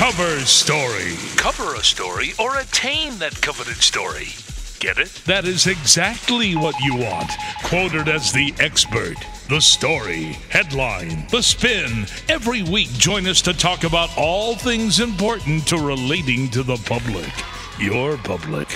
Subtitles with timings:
[0.00, 1.12] cover story.
[1.36, 4.28] Cover a story or attain that coveted story.
[4.78, 5.12] Get it?
[5.26, 7.30] That is exactly what you want.
[7.64, 9.16] Quoted as the expert.
[9.50, 12.06] The story, headline, the spin.
[12.30, 17.30] Every week, join us to talk about all things important to relating to the public.
[17.78, 18.68] Your public.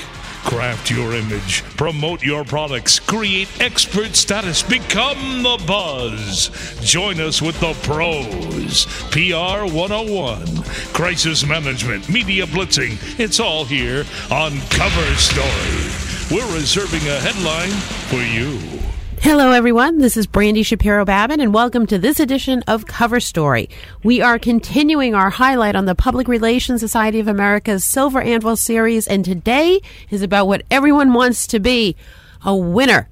[0.45, 6.51] Craft your image, promote your products, create expert status, become the buzz.
[6.83, 8.85] Join us with the pros.
[9.11, 10.62] PR 101,
[10.93, 12.99] crisis management, media blitzing.
[13.19, 16.05] It's all here on Cover Story.
[16.30, 17.71] We're reserving a headline
[18.09, 18.84] for you.
[19.24, 20.01] Hello, everyone.
[20.01, 23.70] This is Brandy Shapiro Babin, and welcome to this edition of Cover Story.
[24.02, 29.06] We are continuing our highlight on the Public Relations Society of America's Silver Anvil series,
[29.06, 31.96] and today is about what everyone wants to be
[32.45, 33.09] a winner.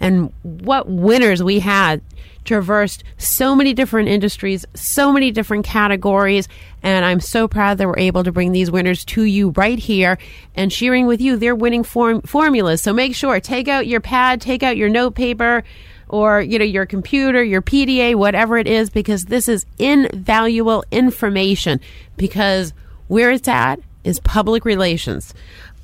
[0.00, 2.00] And what winners we had
[2.44, 6.48] traversed so many different industries, so many different categories,
[6.82, 10.18] and I'm so proud that we're able to bring these winners to you right here
[10.54, 12.82] and sharing with you their winning form- formulas.
[12.82, 15.62] So make sure take out your pad, take out your note paper
[16.08, 21.80] or you know your computer, your PDA, whatever it is because this is invaluable information
[22.16, 22.72] because
[23.08, 25.34] where it's at is public relations.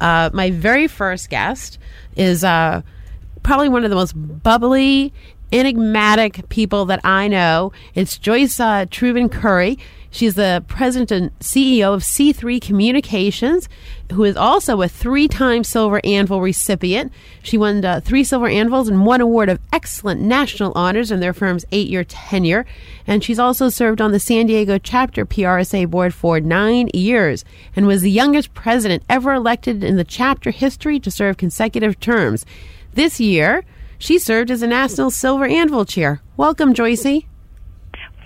[0.01, 1.79] Uh, my very first guest
[2.17, 2.83] is uh,
[3.43, 5.13] probably one of the most bubbly
[5.53, 7.73] enigmatic people that I know.
[7.95, 9.79] It's Joyce uh, Curry.
[10.11, 13.69] She's the president and CEO of C3 Communications,
[14.13, 17.13] who is also a three time Silver Anvil recipient.
[17.43, 21.35] She won uh, three Silver Anvils and one award of excellent national honors in their
[21.35, 22.65] firm's eight year tenure.
[23.07, 27.45] And she's also served on the San Diego chapter PRSA board for nine years
[27.77, 32.47] and was the youngest president ever elected in the chapter history to serve consecutive terms.
[32.95, 33.63] This year,
[33.99, 36.23] she served as a National Silver Anvil Chair.
[36.37, 37.27] Welcome, Joycey.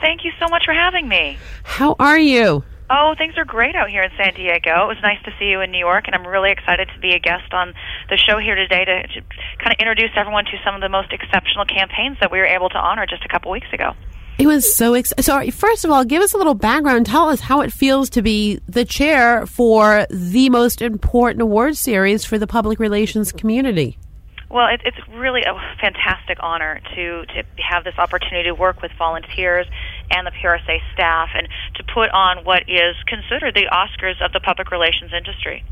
[0.00, 1.38] Thank you so much for having me.
[1.62, 2.64] How are you?
[2.90, 4.84] Oh, things are great out here in San Diego.
[4.84, 7.14] It was nice to see you in New York, and I'm really excited to be
[7.14, 7.72] a guest on
[8.10, 9.22] the show here today to, to
[9.58, 12.68] kind of introduce everyone to some of the most exceptional campaigns that we were able
[12.68, 13.94] to honor just a couple weeks ago.
[14.38, 15.22] It was so exciting.
[15.22, 17.06] So, first of all, give us a little background.
[17.06, 22.24] Tell us how it feels to be the chair for the most important award series
[22.24, 23.98] for the public relations community.
[24.52, 28.92] Well, it, it's really a fantastic honor to to have this opportunity to work with
[28.98, 29.67] volunteers
[30.11, 34.41] and the PRSA staff, and to put on what is considered the Oscars of the
[34.41, 35.64] public relations industry.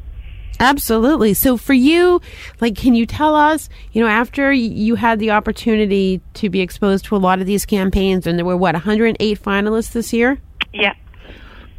[0.58, 1.34] Absolutely.
[1.34, 2.22] So for you,
[2.60, 7.04] like, can you tell us, you know, after you had the opportunity to be exposed
[7.06, 10.40] to a lot of these campaigns, and there were what 108 finalists this year?
[10.72, 10.94] Yeah.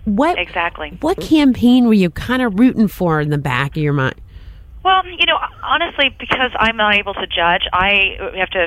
[0.05, 0.97] What exactly?
[1.01, 4.21] What campaign were you kind of rooting for in the back of your mind?
[4.83, 8.65] Well, you know, honestly, because I'm not able to judge, I have to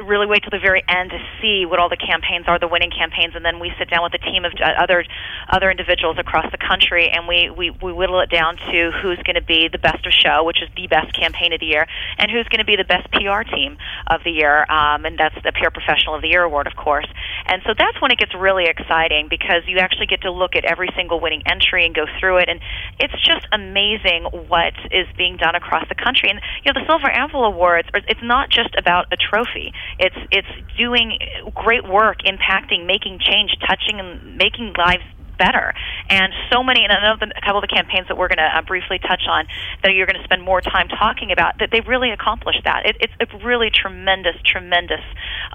[0.00, 2.90] really wait till the very end to see what all the campaigns are, the winning
[2.90, 5.04] campaigns, and then we sit down with a team of other
[5.52, 9.36] other individuals across the country, and we we, we whittle it down to who's going
[9.36, 11.84] to be the best of show, which is the best campaign of the year,
[12.16, 13.76] and who's going to be the best PR team
[14.08, 17.08] of the year, um, and that's the PR Professional of the Year award, of course.
[17.44, 20.64] And so that's when it gets really exciting because you actually get to look at
[20.64, 22.60] every single winning entry and go through it, and
[22.96, 26.30] it's just amazing what is being done across the country.
[26.30, 29.72] And you know, the Silver Anvil Awards, it's not just about a trophy.
[29.98, 31.18] It's it's doing
[31.54, 35.04] great work, impacting, making change, touching, and making lives
[35.40, 35.72] better.
[36.10, 38.50] And so many, and I know a couple of the campaigns that we're going to
[38.58, 39.46] uh, briefly touch on
[39.82, 42.84] that you're going to spend more time talking about, that they really accomplished that.
[42.84, 45.00] It, it's a really tremendous, tremendous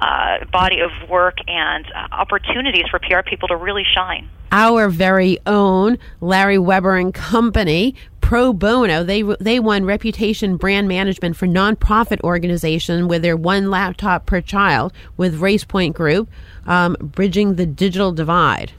[0.01, 4.28] uh, body of work and uh, opportunities for PR people to really shine.
[4.51, 7.95] Our very own Larry Weber and Company
[8.25, 9.03] pro bono.
[9.03, 14.94] They they won reputation brand management for nonprofit organization with their one laptop per child
[15.16, 16.28] with RacePoint Group,
[16.66, 18.72] um, bridging the digital divide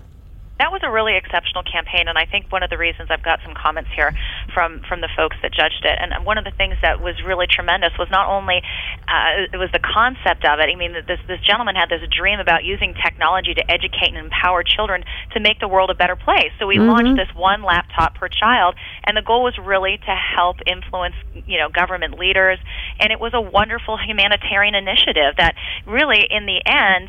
[0.59, 3.41] that was a really exceptional campaign, and I think one of the reasons I've got
[3.45, 4.17] some comments here
[4.55, 5.99] from from the folks that judged it.
[6.01, 8.63] And one of the things that was really tremendous was not only
[9.07, 10.73] uh, it was the concept of it.
[10.73, 14.63] I mean, this this gentleman had this dream about using technology to educate and empower
[14.63, 16.53] children to make the world a better place.
[16.59, 16.89] So we mm-hmm.
[16.89, 21.17] launched this one laptop per child, and the goal was really to help influence
[21.47, 22.59] you know government leaders,
[22.99, 25.55] and it was a wonderful humanitarian initiative that
[25.85, 27.09] really, in the end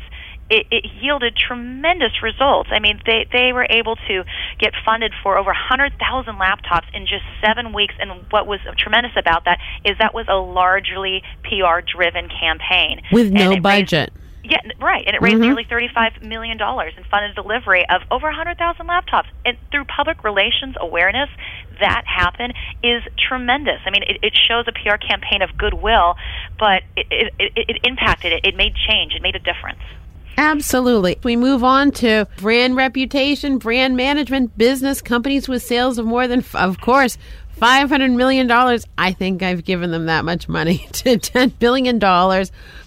[0.50, 2.70] it, it yielded tremendous results.
[2.72, 4.24] I mean, they they were able to
[4.58, 7.94] get funded for over 100,000 laptops in just seven weeks.
[8.00, 13.30] And what was tremendous about that is that was a largely PR driven campaign with
[13.30, 14.10] no budget.
[14.14, 15.44] Raised, yeah, right, and it raised mm-hmm.
[15.44, 19.26] nearly thirty-five million dollars and funded delivery of over hundred thousand laptops.
[19.44, 21.28] And through public relations awareness,
[21.80, 22.52] that happen
[22.82, 23.80] is tremendous.
[23.84, 26.14] I mean, it, it shows a PR campaign of goodwill,
[26.58, 28.44] but it, it, it, it impacted it.
[28.44, 29.14] It made change.
[29.14, 29.80] It made a difference.
[30.38, 31.18] Absolutely.
[31.24, 36.44] We move on to brand reputation, brand management, business companies with sales of more than,
[36.54, 37.18] of course,
[37.60, 38.48] $500 million.
[38.96, 41.98] I think I've given them that much money to $10 billion.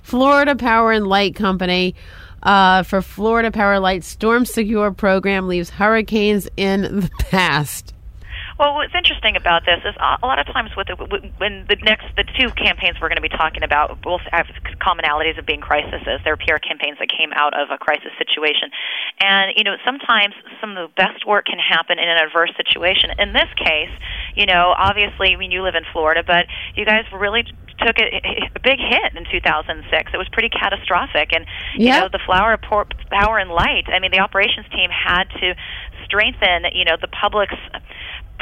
[0.01, 1.93] Florida Power and Light Company.
[2.41, 7.93] Uh, for Florida Power Light Storm Secure program leaves hurricanes in the past.
[8.61, 10.93] Well, what's interesting about this is a lot of times with the,
[11.41, 14.45] when the next the two campaigns we're going to be talking about both have
[14.77, 16.05] commonalities of being crises.
[16.05, 18.69] They're PR campaigns that came out of a crisis situation,
[19.17, 23.09] and you know sometimes some of the best work can happen in an adverse situation.
[23.17, 23.89] In this case,
[24.37, 26.45] you know obviously I mean you live in Florida, but
[26.77, 27.41] you guys really
[27.81, 28.21] took a,
[28.53, 29.89] a big hit in 2006.
[30.13, 31.49] It was pretty catastrophic, and
[31.81, 31.97] you Yep.
[31.97, 32.61] know the Florida
[33.09, 33.89] Power and Light.
[33.89, 35.57] I mean, the operations team had to
[36.05, 37.57] strengthen, you know, the public's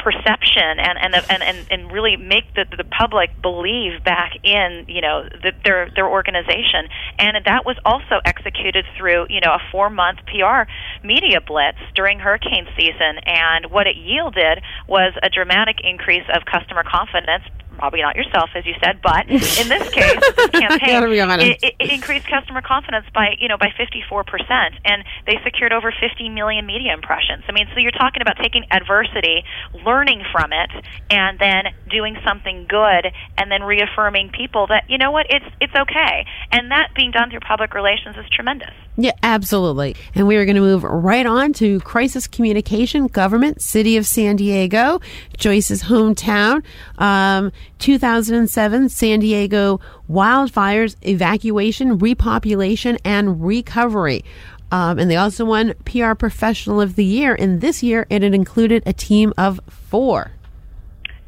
[0.02, 5.00] perception and and and and, and really make the the public believe back in you
[5.00, 6.88] know the, their their organization.
[7.18, 10.68] And that was also executed through you know a four month PR
[11.06, 13.20] media blitz during hurricane season.
[13.26, 17.44] And what it yielded was a dramatic increase of customer confidence
[17.80, 21.00] probably not yourself as you said but in this case this campaign
[21.40, 25.72] it, it, it increased customer confidence by you know by 54 percent, and they secured
[25.72, 27.44] over 50 million media impressions.
[27.48, 29.44] I mean, so you're talking about taking adversity,
[29.84, 30.70] learning from it,
[31.10, 35.74] and then doing something good, and then reaffirming people that you know what it's it's
[35.74, 38.72] okay, and that being done through public relations is tremendous.
[38.96, 39.96] Yeah, absolutely.
[40.14, 44.36] And we are going to move right on to crisis communication, government, city of San
[44.36, 45.00] Diego,
[45.38, 46.62] Joyce's hometown.
[46.98, 49.80] Um, 2007, San Diego
[50.10, 54.24] wildfires, evacuation, repopulation, and recovery.
[54.72, 57.34] Um, and they also won PR Professional of the Year.
[57.34, 60.32] And this year, and it included a team of four.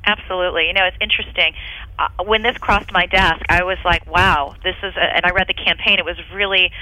[0.04, 0.66] Absolutely.
[0.66, 1.54] You know, it's interesting.
[1.98, 5.30] Uh, when this crossed my desk, I was like, wow, this is, a, and I
[5.30, 5.98] read the campaign.
[5.98, 6.72] It was really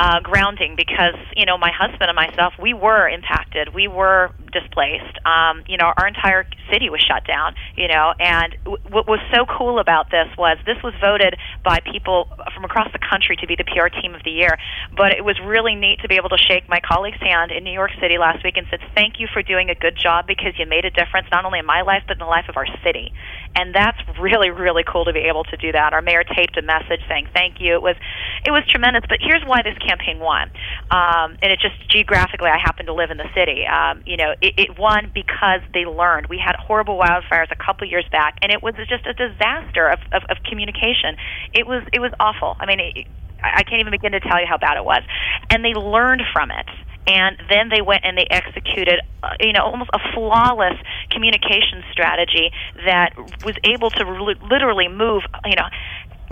[0.00, 3.74] uh, grounding because, you know, my husband and myself, we were impacted.
[3.74, 5.18] We were displaced.
[5.24, 9.20] Um, you know, our entire city was shut down, you know, and w- what was
[9.32, 13.46] so cool about this was this was voted by people from across the country to
[13.46, 14.58] be the PR team of the year.
[14.96, 17.72] But it was really neat to be able to shake my colleague's hand in New
[17.72, 20.66] York City last week and said, thank you for doing a good job because you
[20.66, 23.12] made a difference not only in my life but in the life of our city.
[23.54, 25.92] And that's really, really cool to be able to do that.
[25.92, 27.74] Our mayor taped a message saying thank you.
[27.74, 27.96] It was,
[28.44, 29.02] it was tremendous.
[29.08, 30.50] But here's why this campaign won.
[30.90, 33.66] Um, and it just geographically, I happen to live in the city.
[33.66, 36.26] Um, you know, it, it won because they learned.
[36.26, 40.00] We had horrible wildfires a couple years back, and it was just a disaster of,
[40.12, 41.16] of, of communication.
[41.52, 42.56] It was, it was awful.
[42.60, 43.06] I mean, it,
[43.42, 45.02] I can't even begin to tell you how bad it was.
[45.50, 46.66] And they learned from it
[47.06, 50.74] and then they went and they executed uh, you know almost a flawless
[51.10, 52.50] communication strategy
[52.84, 53.14] that
[53.44, 55.68] was able to li- literally move you know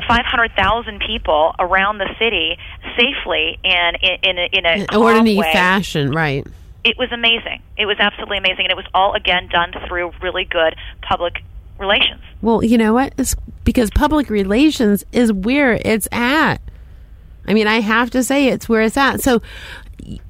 [0.08, 2.58] 500,000 people around the city
[2.96, 6.46] safely and in in a, in a orderly fashion, right.
[6.84, 7.62] It was amazing.
[7.76, 11.42] It was absolutely amazing and it was all again done through really good public
[11.78, 12.20] relations.
[12.40, 13.14] Well, you know what?
[13.18, 16.56] It's because public relations is where it's at.
[17.46, 19.20] I mean, I have to say it's where it's at.
[19.20, 19.42] So,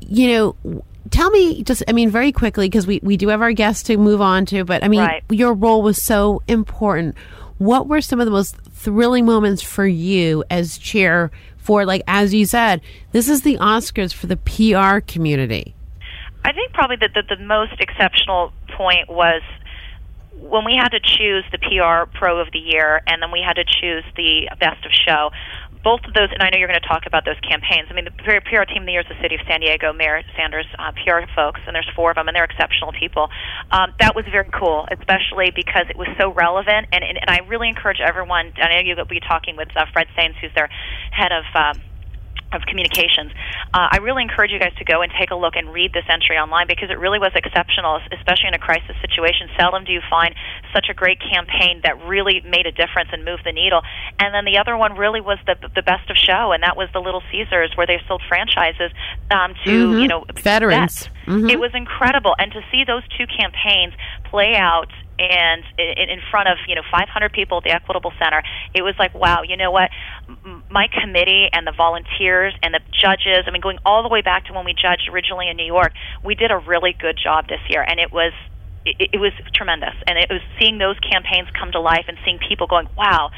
[0.01, 3.53] you know, tell me just, I mean, very quickly, because we, we do have our
[3.53, 5.23] guests to move on to, but I mean, Right.
[5.31, 7.17] your role was so important.
[7.63, 12.35] What were some of the most thrilling moments for you as chair for, like, as
[12.35, 12.81] you said,
[13.13, 15.77] this is the Oscars for the PR community?
[16.45, 19.43] I think probably that the, the most exceptional point was
[20.41, 23.55] when we had to choose the PR Pro of the Year and then we had
[23.55, 25.31] to choose the Best of Show.
[25.83, 27.89] Both of those, and I know you're going to talk about those campaigns.
[27.91, 30.23] I mean, the PR team of the year is the City of San Diego, Mayor
[30.37, 33.29] Sanders uh, PR folks, and there's four of them, and they're exceptional people.
[33.71, 37.43] Um, that was very cool, especially because it was so relevant, and, and, and I
[37.51, 38.53] really encourage everyone.
[38.57, 40.71] I know you'll be talking with uh, Fred Sainz, who's their
[41.11, 41.45] head of.
[41.55, 41.92] Um,
[42.55, 43.33] of communications.
[43.75, 46.05] Uh, I really encourage you guys to go and take a look and read this
[46.09, 49.49] entry online because it really was exceptional, especially in a crisis situation.
[49.59, 50.35] Seldom do you find
[50.75, 53.83] such a great campaign that really made a difference and moved the needle.
[54.19, 56.89] And then the other one really was the the best of show, and that was
[56.93, 58.91] the Little Caesars, where they sold franchises
[59.31, 60.03] um, to Mhm.
[60.03, 61.09] you know Veterans.
[61.27, 61.51] Mhm.
[61.51, 63.95] It was incredible, and to see those two campaigns
[64.25, 64.91] play out
[65.31, 68.43] and in, front of you know 500 people at the Equitable Center,
[68.75, 69.91] it was like, wow, you know what?
[70.71, 73.45] My committee and the volunteers and the judges.
[73.47, 75.93] I mean, going all the way back to when we judged originally in New York,
[76.25, 78.33] we did a really good job this year, and it was.
[78.85, 82.41] It, it was tremendous, and it was seeing those campaigns come to life and seeing
[82.41, 83.31] people going, "Wow,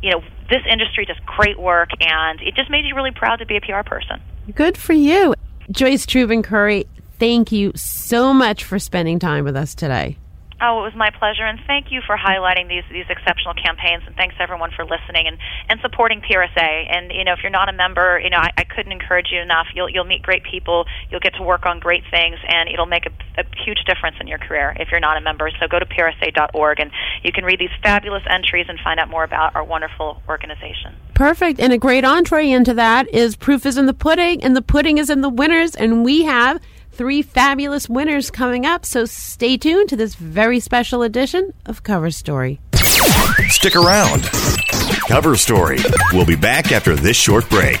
[0.00, 3.44] you know, this industry does great work," and it just made you really proud to
[3.44, 4.22] be a PR person.
[4.54, 5.34] Good for you.
[5.70, 6.86] Joyce Truben Curry,
[7.18, 10.16] thank you so much for spending time with us today.
[10.58, 14.16] Oh, it was my pleasure, and thank you for highlighting these these exceptional campaigns, and
[14.16, 15.36] thanks everyone for listening and,
[15.68, 16.86] and supporting PRSA.
[16.88, 19.40] And you know, if you're not a member, you know, I, I couldn't encourage you
[19.40, 19.66] enough.
[19.74, 23.04] You'll you'll meet great people, you'll get to work on great things, and it'll make
[23.04, 25.50] a, a huge difference in your career if you're not a member.
[25.60, 26.90] So go to PRSA.org, and
[27.22, 30.96] you can read these fabulous entries and find out more about our wonderful organization.
[31.12, 34.62] Perfect, and a great entree into that is proof is in the pudding, and the
[34.62, 36.62] pudding is in the winners, and we have
[36.96, 42.10] three fabulous winners coming up, so stay tuned to this very special edition of Cover
[42.10, 42.58] Story.
[43.48, 44.22] Stick around.
[45.08, 45.78] Cover Story.
[46.12, 47.80] We'll be back after this short break.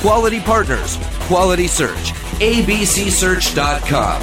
[0.00, 2.12] Quality partners, quality search.
[2.40, 4.22] ABCSearch.com.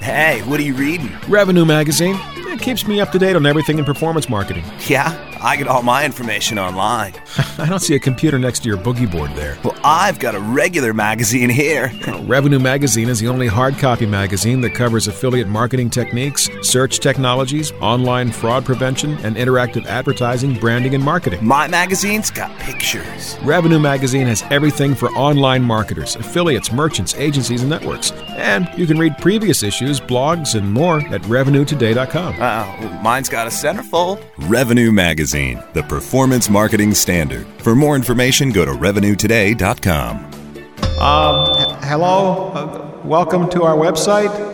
[0.00, 1.10] Hey, what are you reading?
[1.28, 2.16] Revenue Magazine.
[2.36, 4.64] It keeps me up to date on everything in performance marketing.
[4.86, 5.12] Yeah,
[5.44, 7.12] I get all my information online.
[7.58, 9.58] I don't see a computer next to your boogie board there.
[9.62, 11.92] Well, I've got a regular magazine here.
[12.22, 17.72] Revenue Magazine is the only hard copy magazine that covers affiliate marketing techniques, search technologies,
[17.82, 21.44] online fraud prevention, and interactive advertising, branding, and marketing.
[21.44, 23.36] My magazine's got pictures.
[23.42, 28.12] Revenue Magazine has everything for online marketers, affiliates, merchants, agencies, and networks.
[28.36, 32.36] And you can read previous issues, blogs, and more at revenuetoday.com.
[32.40, 34.24] Uh, mine's got a centerfold.
[34.48, 37.44] Revenue Magazine, the performance marketing standard.
[37.58, 40.16] For more information, go to revenuetoday.com.
[41.00, 42.52] Um, hello?
[42.52, 44.53] Uh, welcome to our website.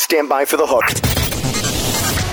[0.00, 0.82] Stand by for the hook.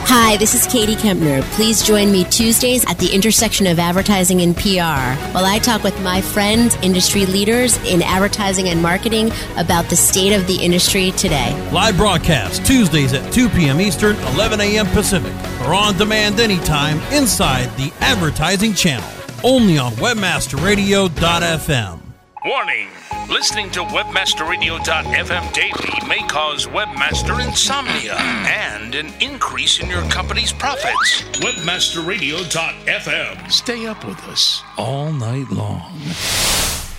[0.08, 1.42] Hi, this is Katie Kempner.
[1.52, 6.02] Please join me Tuesdays at the intersection of advertising and PR while I talk with
[6.02, 11.52] my friends, industry leaders in advertising and marketing about the state of the industry today.
[11.74, 13.82] Live broadcast Tuesdays at 2 p.m.
[13.82, 14.88] Eastern, 11 a.m.
[14.88, 15.34] Pacific,
[15.68, 19.10] or on demand anytime inside the advertising channel.
[19.44, 22.07] Only on WebmasterRadio.fm.
[22.48, 22.88] Warning
[23.30, 31.24] listening to WebmasterRadio.fm daily may cause webmaster insomnia and an increase in your company's profits.
[31.42, 33.52] WebmasterRadio.fm.
[33.52, 35.92] Stay up with us all night long.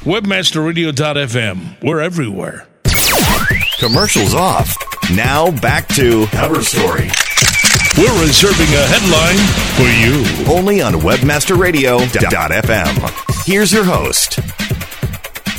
[0.05, 1.83] WebmasterRadio.fm.
[1.83, 2.67] We're everywhere.
[3.79, 4.77] Commercials off.
[5.15, 7.09] Now back to Cover Story.
[7.97, 9.39] We're reserving a headline
[9.79, 10.27] for you.
[10.55, 13.47] Only on WebmasterRadio.fm.
[13.47, 14.41] Here's your host.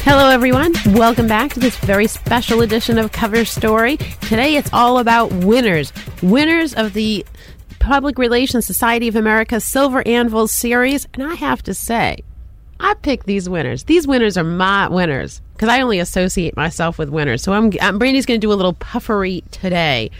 [0.04, 0.74] Hello, everyone.
[0.88, 3.98] Welcome back to this very special edition of Cover Story.
[4.22, 5.94] Today, it's all about winners.
[6.24, 7.26] Winners of the
[7.80, 11.06] Public Relations Society of America Silver Anvil Series.
[11.14, 12.24] And I have to say,
[12.80, 13.84] I picked these winners.
[13.84, 17.44] These winners are my winners because I only associate myself with winners.
[17.44, 20.12] So I'm, I'm Brandy's going to do a little puffery today.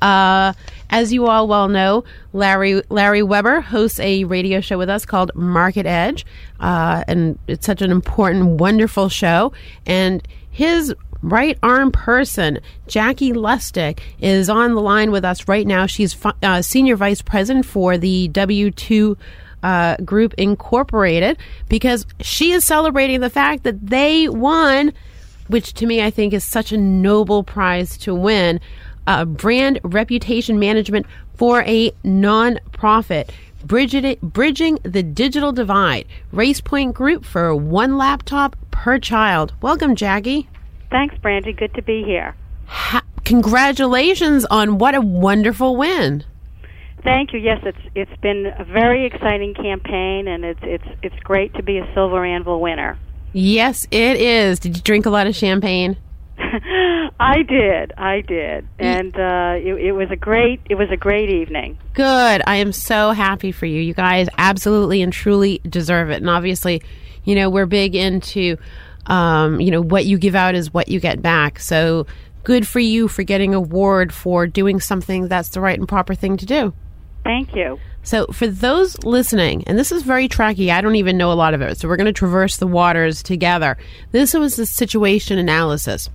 [0.00, 0.52] Uh,
[0.90, 5.30] as you all well know, Larry Larry Weber hosts a radio show with us called
[5.34, 6.24] Market Edge,
[6.60, 9.52] uh, and it's such an important, wonderful show.
[9.86, 15.86] And his right arm person, Jackie Lustig, is on the line with us right now.
[15.86, 19.16] She's fi- uh, senior vice president for the W two
[19.62, 21.36] uh, Group Incorporated
[21.68, 24.92] because she is celebrating the fact that they won,
[25.48, 28.60] which to me I think is such a noble prize to win.
[29.08, 33.32] Uh, brand reputation management for a non-profit
[33.64, 40.46] bridging, bridging the digital divide race point group for one laptop per child welcome jackie
[40.90, 41.52] Thanks, Brandy.
[41.54, 42.34] Good to be here.
[42.66, 46.24] ha- congratulations on what a wonderful win
[47.02, 47.38] Thank you.
[47.38, 51.78] Yes, it's it's been a very exciting campaign, and it's it's it's great to be
[51.78, 52.98] a Silver Anvil winner.
[53.32, 55.96] yes it is did you drink a lot of champagne
[57.20, 61.30] I did, I did, and uh, it, it was a great it was a great
[61.30, 61.78] evening.
[61.94, 62.42] Good.
[62.46, 63.80] I am so happy for you.
[63.80, 66.16] You guys absolutely and truly deserve it.
[66.16, 66.80] And obviously,
[67.24, 68.56] you know, we're big into
[69.08, 71.58] um, you know, what you give out is what you get back.
[71.58, 72.06] So
[72.44, 76.14] good for you for getting a award for doing something that's the right and proper
[76.14, 76.72] thing to do.
[77.24, 77.78] Thank you.
[78.04, 81.52] So, for those listening, and this is very tracky, I don't even know a lot
[81.52, 83.76] of it, so we're going to traverse the waters together.
[84.12, 86.08] This was the situation analysis.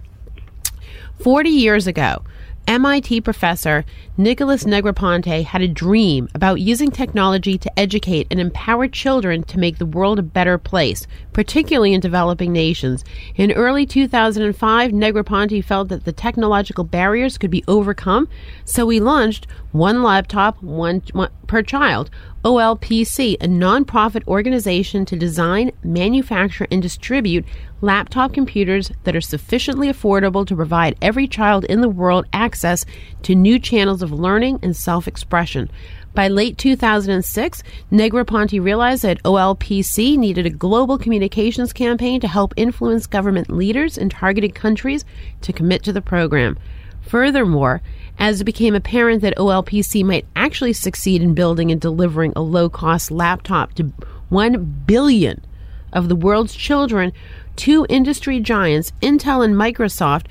[1.19, 2.23] 40 years ago,
[2.65, 3.83] MIT professor
[4.15, 9.77] Nicholas Negroponte had a dream about using technology to educate and empower children to make
[9.77, 13.03] the world a better place, particularly in developing nations.
[13.35, 18.29] In early 2005, Negroponte felt that the technological barriers could be overcome,
[18.63, 22.11] so he launched One Laptop, One, one Per Child,
[22.45, 27.43] OLPC, a nonprofit organization to design, manufacture, and distribute
[27.81, 32.85] laptop computers that are sufficiently affordable to provide every child in the world access
[33.23, 35.71] to new channels of learning and self expression.
[36.13, 43.07] By late 2006, Negroponte realized that OLPC needed a global communications campaign to help influence
[43.07, 45.03] government leaders in targeted countries
[45.41, 46.59] to commit to the program.
[47.01, 47.81] Furthermore,
[48.17, 52.69] as it became apparent that OLPC might actually succeed in building and delivering a low
[52.69, 53.91] cost laptop to
[54.29, 55.43] 1 billion
[55.91, 57.11] of the world's children,
[57.55, 60.25] two industry giants, Intel and Microsoft,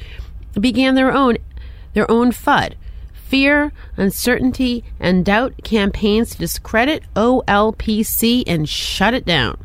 [0.58, 1.38] began their own
[1.94, 2.74] their own FUD,
[3.12, 9.62] fear, uncertainty, and doubt campaigns to discredit OLPC and shut it down.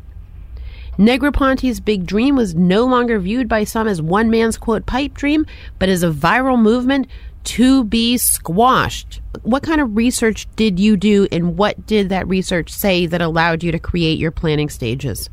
[0.98, 5.46] Negroponte's big dream was no longer viewed by some as one man's quote pipe dream,
[5.78, 7.06] but as a viral movement
[7.48, 9.20] to be squashed.
[9.42, 13.62] What kind of research did you do, and what did that research say that allowed
[13.62, 15.30] you to create your planning stages?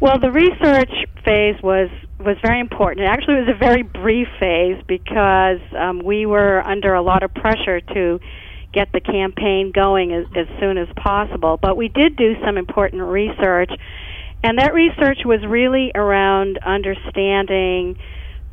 [0.00, 0.92] Well, the research
[1.24, 3.06] phase was was very important.
[3.06, 7.34] It actually was a very brief phase because um, we were under a lot of
[7.34, 8.18] pressure to
[8.72, 11.58] get the campaign going as, as soon as possible.
[11.60, 13.70] But we did do some important research
[14.42, 17.98] and that research was really around understanding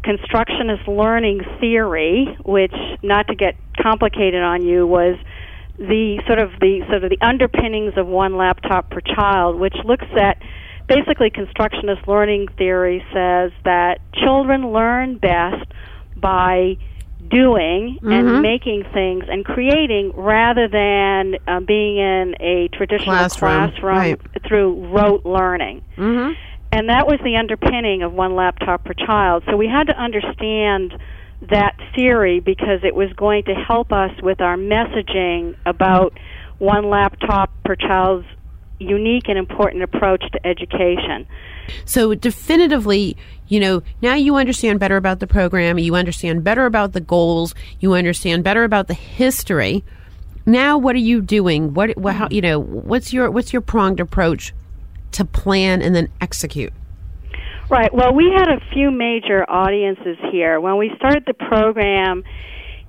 [0.04, 5.18] constructionist learning theory, which, not to get complicated on you, was
[5.78, 10.06] the sort of the sort of the underpinnings of one laptop per child, which looks
[10.20, 10.38] at
[10.88, 15.72] basically constructionist learning theory says that children learn best
[16.16, 16.78] by
[17.30, 18.12] doing mm-hmm.
[18.12, 24.22] and making things and creating rather than uh, being in a traditional classroom, classroom right.
[24.48, 25.84] through rote learning.
[25.98, 26.34] Mm-hmm.
[26.74, 29.44] And that was the underpinning of one laptop per child.
[29.48, 30.98] So we had to understand
[31.52, 36.18] that theory because it was going to help us with our messaging about
[36.58, 38.26] one laptop per child's
[38.80, 41.28] unique and important approach to education.
[41.86, 46.94] So, definitively, you know, now you understand better about the program, you understand better about
[46.94, 49.84] the goals, you understand better about the history.
[50.48, 51.76] Now, what are you doing?
[51.76, 54.54] What, what how, you know, what's your what's your pronged approach
[55.14, 56.74] to plan and then execute?
[57.70, 57.94] Right.
[57.94, 62.24] Well, we had a few major audiences here when we started the program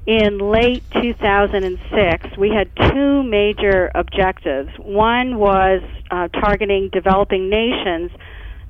[0.07, 4.71] in late 2006, we had two major objectives.
[4.79, 8.11] One was uh, targeting developing nations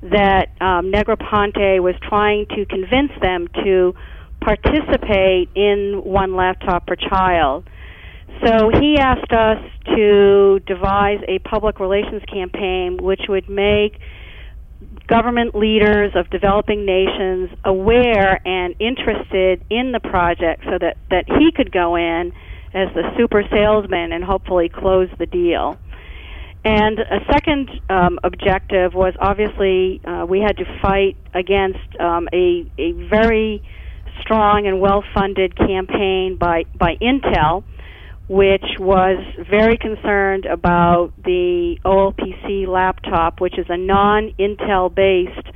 [0.01, 3.95] that um, Negroponte was trying to convince them to
[4.39, 7.69] participate in one laptop per child.
[8.43, 9.59] So he asked us
[9.95, 13.99] to devise a public relations campaign which would make
[15.07, 21.51] government leaders of developing nations aware and interested in the project so that, that he
[21.51, 22.33] could go in
[22.73, 25.77] as the super salesman and hopefully close the deal.
[26.65, 32.69] And a second um, objective was obviously uh, we had to fight against um, a,
[32.79, 33.63] a very
[34.21, 37.63] strong and well funded campaign by, by Intel
[38.27, 45.47] which was very concerned about the OLPC laptop, which is a non Intel based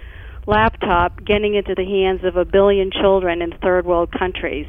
[0.46, 4.68] laptop getting into the hands of a billion children in third world countries.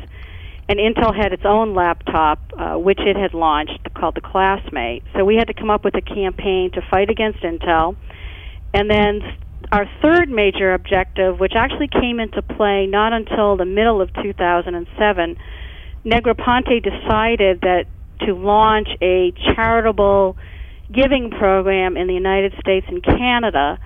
[0.69, 5.03] And Intel had its own laptop, uh, which it had launched, called the Classmate.
[5.17, 7.97] So we had to come up with a campaign to fight against Intel.
[8.73, 9.21] And then
[9.73, 15.37] our third major objective, which actually came into play not until the middle of 2007,
[16.05, 17.85] Negroponte decided that
[18.27, 20.37] to launch a charitable
[20.93, 23.79] giving program in the United States and Canada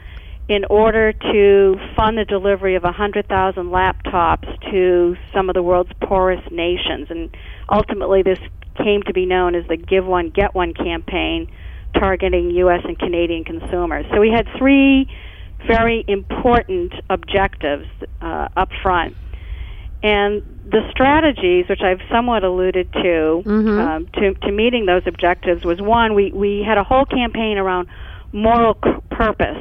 [0.48, 6.50] in order to fund the delivery of 100,000 laptops to some of the world's poorest
[6.50, 7.07] nations.
[7.11, 7.35] And
[7.70, 8.38] ultimately, this
[8.77, 11.50] came to be known as the Give One, Get One campaign
[11.94, 12.81] targeting U.S.
[12.85, 14.05] and Canadian consumers.
[14.12, 15.09] So we had three
[15.66, 17.87] very important objectives
[18.20, 19.16] uh, up front.
[20.05, 23.79] And the strategies, which I've somewhat alluded to, mm-hmm.
[23.79, 27.88] um, to, to meeting those objectives, was one, we, we had a whole campaign around
[28.31, 29.57] moral c- purpose,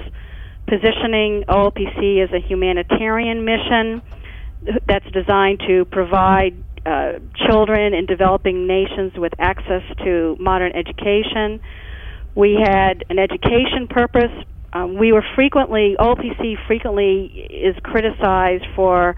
[0.68, 4.02] positioning OLPC as a humanitarian mission
[4.86, 7.14] that's designed to provide uh,
[7.48, 11.62] children in developing nations with access to modern education.
[12.36, 14.32] We had an education purpose.
[14.74, 19.16] Um, we were frequently, OLPC frequently is criticized for,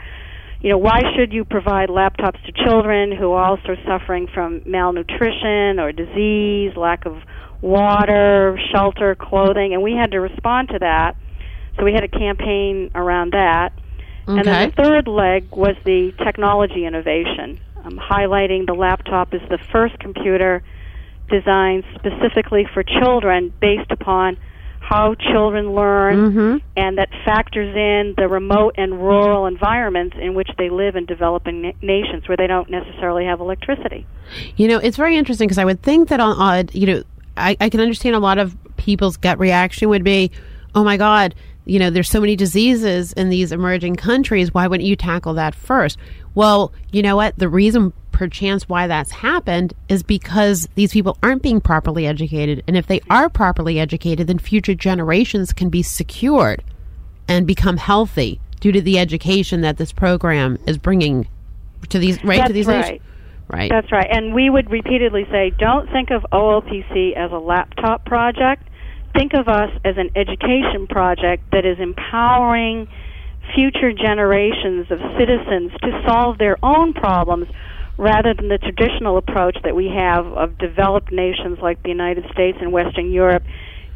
[0.65, 5.79] you know, why should you provide laptops to children who are also suffering from malnutrition
[5.79, 7.17] or disease, lack of
[7.61, 11.17] water, shelter, clothing, and we had to respond to that.
[11.77, 13.73] So we had a campaign around that.
[14.27, 14.39] Okay.
[14.39, 19.59] And then the third leg was the technology innovation, um, highlighting the laptop as the
[19.71, 20.63] first computer
[21.29, 24.35] designed specifically for children based upon
[24.87, 26.57] how children learn mm-hmm.
[26.77, 31.63] and that factors in the remote and rural environments in which they live in developing
[31.63, 34.05] na- nations where they don't necessarily have electricity.
[34.57, 37.03] You know, it's very interesting because I would think that on, uh, you know,
[37.35, 40.29] I, I can understand a lot of people's gut reaction would be,
[40.75, 41.33] oh my God,
[41.65, 44.53] you know, there's so many diseases in these emerging countries.
[44.53, 45.97] Why wouldn't you tackle that first?
[46.35, 47.37] Well, you know what?
[47.37, 52.63] The reason, perchance, why that's happened is because these people aren't being properly educated.
[52.67, 56.63] And if they are properly educated, then future generations can be secured
[57.27, 61.27] and become healthy due to the education that this program is bringing
[61.89, 62.81] to these right That's to these right.
[62.81, 63.01] nations.
[63.47, 63.69] Right.
[63.69, 64.07] That's right.
[64.09, 68.67] And we would repeatedly say, don't think of OLPC as a laptop project.
[69.15, 72.87] Think of us as an education project that is empowering
[73.53, 77.47] future generations of citizens to solve their own problems
[77.97, 82.57] rather than the traditional approach that we have of developed nations like the United States
[82.59, 83.43] and Western Europe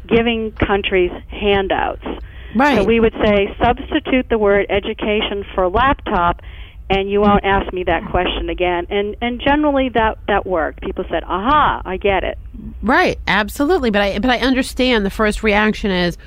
[0.08, 2.04] giving countries handouts.
[2.54, 2.78] Right.
[2.78, 6.40] So we would say substitute the word education for laptop
[6.90, 8.86] and you won't ask me that question again.
[8.90, 10.82] And and generally that that worked.
[10.82, 12.36] People said, "Aha, I get it."
[12.82, 13.90] Right, absolutely.
[13.90, 16.18] But I but I understand the first reaction is,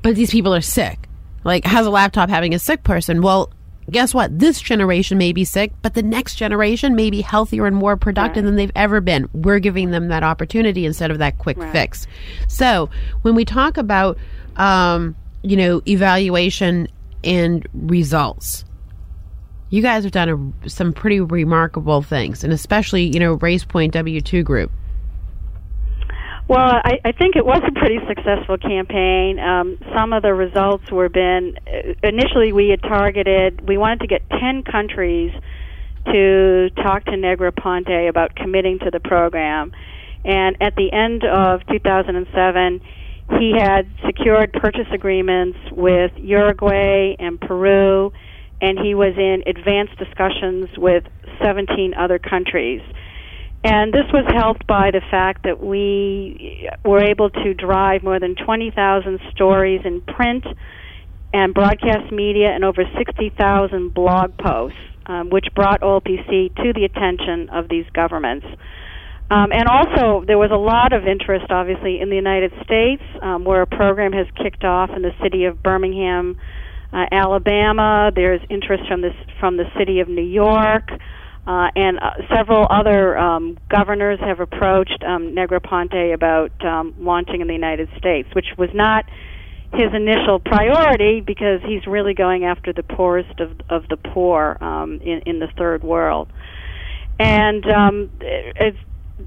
[0.00, 1.08] but these people are sick.
[1.44, 3.20] Like, how's a laptop having a sick person?
[3.20, 3.52] Well,
[3.90, 4.38] guess what?
[4.38, 8.44] This generation may be sick, but the next generation may be healthier and more productive
[8.44, 8.46] right.
[8.46, 9.28] than they've ever been.
[9.32, 11.72] We're giving them that opportunity instead of that quick right.
[11.72, 12.06] fix.
[12.46, 12.88] So
[13.22, 14.16] when we talk about,
[14.54, 16.86] um, you know, evaluation
[17.24, 18.64] and results
[19.72, 23.94] you guys have done a, some pretty remarkable things, and especially, you know, Race Point
[23.94, 24.70] W2 Group.
[26.46, 29.38] Well, I, I think it was a pretty successful campaign.
[29.38, 33.66] Um, some of the results were been uh, initially we had targeted.
[33.66, 35.32] We wanted to get ten countries
[36.04, 39.72] to talk to Negroponte about committing to the program,
[40.22, 42.80] and at the end of 2007,
[43.38, 48.12] he had secured purchase agreements with Uruguay and Peru
[48.62, 51.02] and he was in advanced discussions with
[51.42, 52.80] 17 other countries.
[53.64, 58.34] And this was helped by the fact that we were able to drive more than
[58.36, 60.44] 20,000 stories in print
[61.32, 67.48] and broadcast media and over 60,000 blog posts, um, which brought OLPC to the attention
[67.50, 68.46] of these governments.
[69.30, 73.44] Um, and also, there was a lot of interest, obviously, in the United States, um,
[73.44, 76.36] where a program has kicked off in the city of Birmingham,
[76.92, 78.10] uh, Alabama.
[78.14, 80.90] There's interest from this from the city of New York,
[81.46, 87.46] uh, and uh, several other um, governors have approached um, Negroponte about um, launching in
[87.46, 89.04] the United States, which was not
[89.72, 95.00] his initial priority because he's really going after the poorest of of the poor um,
[95.00, 96.28] in in the third world.
[97.18, 98.78] And um, it's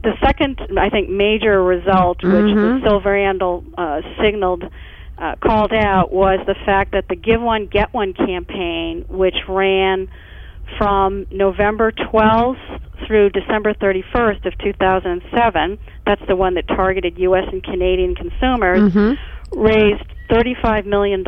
[0.03, 2.81] the second, I think, major result, which mm-hmm.
[2.83, 4.63] the Silver Anvil uh, signaled
[5.17, 10.09] uh, called out was the fact that the Give One Get One campaign, which ran
[10.77, 17.45] from November 12th through December 31st of 2007, that's the one that targeted U.S.
[17.51, 19.59] and Canadian consumers, mm-hmm.
[19.59, 21.23] raised $35 million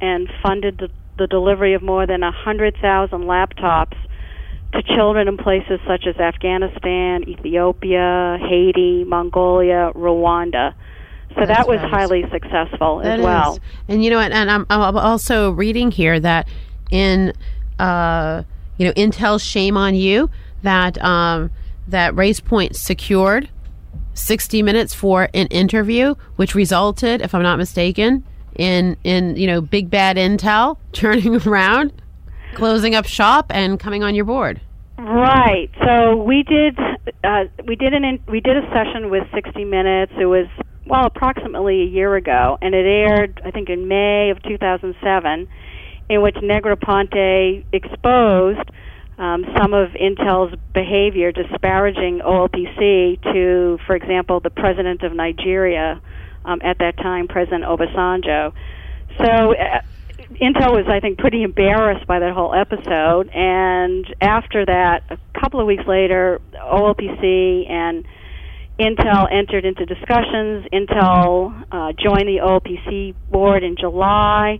[0.00, 3.96] and funded the, the delivery of more than 100,000 laptops
[4.72, 10.74] to children in places such as Afghanistan, Ethiopia, Haiti, Mongolia, Rwanda.
[11.36, 13.54] So that was highly successful that as well.
[13.54, 13.60] Is.
[13.88, 16.48] And you know, and, and I'm, I'm, also reading here that
[16.90, 17.32] in
[17.78, 18.44] uh,
[18.78, 20.30] you know Intel's shame on you
[20.62, 21.50] that um,
[21.88, 23.48] that RacePoint secured
[24.14, 28.24] 60 minutes for an interview, which resulted, if I'm not mistaken,
[28.56, 31.92] in in you know big bad Intel turning around,
[32.54, 34.60] closing up shop, and coming on your board.
[34.96, 35.70] Right.
[35.84, 36.78] So we did
[37.24, 40.12] uh, we did an in, we did a session with 60 Minutes.
[40.18, 40.46] It was
[40.86, 45.48] well, approximately a year ago, and it aired, I think, in May of 2007,
[46.10, 48.70] in which Negroponte exposed
[49.16, 56.00] um, some of Intel's behavior disparaging OLPC to, for example, the president of Nigeria
[56.44, 58.52] um, at that time, President Obasanjo.
[59.18, 59.80] so uh,
[60.40, 63.28] Intel was, I think, pretty embarrassed by that whole episode.
[63.30, 68.04] And after that, a couple of weeks later, OLPC and
[68.78, 70.66] Intel entered into discussions.
[70.72, 74.58] Intel uh, joined the OLPC board in July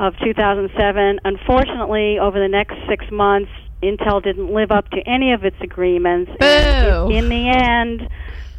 [0.00, 1.20] of 2007.
[1.24, 3.50] Unfortunately, over the next six months,
[3.82, 6.30] Intel didn't live up to any of its agreements.
[6.40, 7.10] Boo.
[7.10, 8.08] In the end,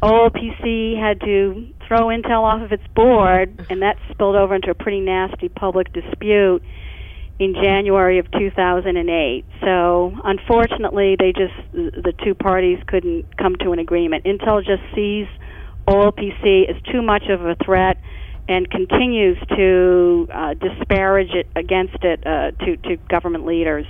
[0.02, 4.74] OLPC had to throw Intel off of its board, and that spilled over into a
[4.74, 6.62] pretty nasty public dispute
[7.38, 9.44] in January of 2008.
[9.60, 14.24] So, unfortunately, they just the two parties couldn't come to an agreement.
[14.24, 15.26] Intel just sees
[15.88, 17.98] OLPC as too much of a threat
[18.48, 23.86] and continues to uh, disparage it against it uh, to to government leaders.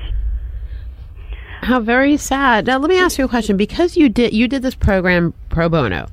[1.63, 2.67] How very sad.
[2.67, 3.57] Now, let me ask you a question.
[3.57, 6.07] Because you did you did this program pro bono,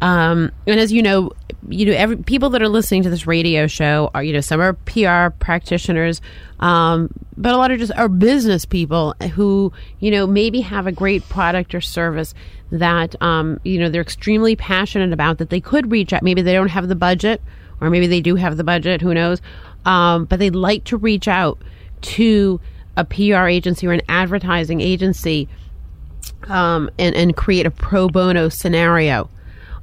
[0.00, 1.32] um, and as you know,
[1.68, 4.60] you know every people that are listening to this radio show are you know some
[4.60, 6.20] are PR practitioners,
[6.60, 10.92] um, but a lot of just are business people who you know maybe have a
[10.92, 12.34] great product or service
[12.70, 16.22] that um, you know they're extremely passionate about that they could reach out.
[16.22, 17.42] Maybe they don't have the budget,
[17.80, 19.00] or maybe they do have the budget.
[19.00, 19.40] Who knows?
[19.84, 21.60] Um, but they'd like to reach out
[22.02, 22.60] to
[22.96, 25.48] a PR agency or an advertising agency
[26.48, 29.28] um, and, and create a pro bono scenario.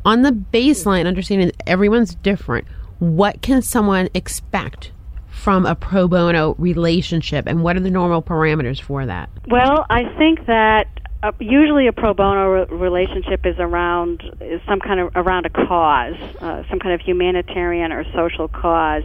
[0.07, 2.65] On the baseline, understanding that everyone's different,
[2.99, 4.93] what can someone expect
[5.27, 9.29] from a pro bono relationship and what are the normal parameters for that?
[9.49, 10.87] Well, I think that
[11.23, 15.49] uh, usually a pro bono re- relationship is around is some kind of around a
[15.49, 19.03] cause, uh, some kind of humanitarian or social cause.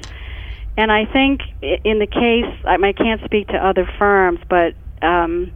[0.76, 5.50] And I think in the case, I can't speak to other firms, but um,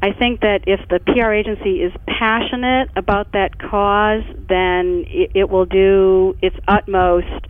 [0.00, 5.50] I think that if the PR agency is passionate about that cause, then it, it
[5.50, 7.46] will do its utmost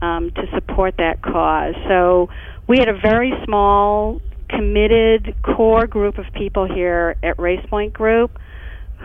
[0.00, 1.74] um, to support that cause.
[1.88, 2.30] So
[2.66, 8.38] we had a very small, committed core group of people here at RacePoint Group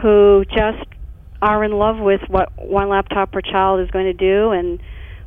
[0.02, 0.88] who just
[1.42, 4.80] are in love with what one laptop per child is going to do and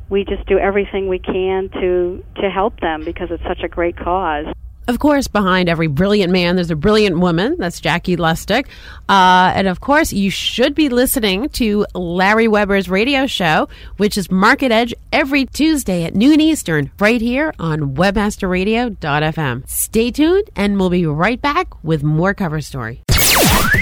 [0.09, 3.95] we just do everything we can to to help them because it's such a great
[3.95, 4.45] cause.
[4.91, 7.55] Of course, behind every brilliant man, there's a brilliant woman.
[7.57, 8.65] That's Jackie Lustig.
[9.07, 14.29] Uh, and of course, you should be listening to Larry Weber's radio show, which is
[14.29, 19.69] Market Edge every Tuesday at noon Eastern, right here on webmasterradio.fm.
[19.69, 23.01] Stay tuned, and we'll be right back with more cover story.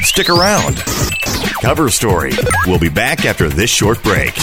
[0.03, 0.75] Stick around.
[1.63, 2.33] Cover story.
[2.67, 4.35] We'll be back after this short break.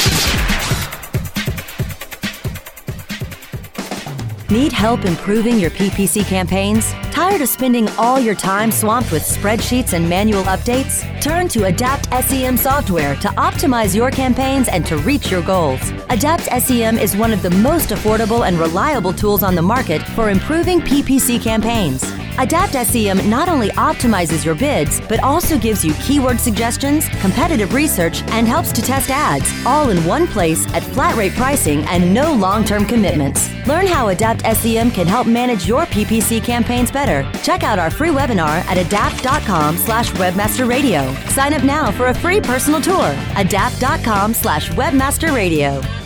[4.49, 6.93] Need help improving your PPC campaigns?
[7.11, 11.03] Tired of spending all your time swamped with spreadsheets and manual updates?
[11.21, 15.81] Turn to Adapt SEM software to optimize your campaigns and to reach your goals.
[16.11, 20.31] Adapt SEM is one of the most affordable and reliable tools on the market for
[20.31, 22.05] improving PPC campaigns.
[22.39, 28.23] Adapt SEM not only optimizes your bids, but also gives you keyword suggestions, competitive research,
[28.29, 32.35] and helps to test ads, all in one place at flat rate pricing and no
[32.35, 33.51] long term commitments.
[33.67, 37.29] Learn how Adapt SEM can help manage your PPC campaigns better.
[37.43, 41.15] Check out our free webinar at adapt.com slash webmasterradio.
[41.31, 43.15] Sign up now for a free personal tour.
[43.37, 46.06] Adapt.com slash webmasterradio.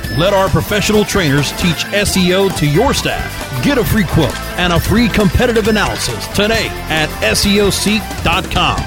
[0.17, 3.63] Let our professional trainers teach SEO to your staff.
[3.63, 8.79] Get a free quote and a free competitive analysis today at SEOseek.com.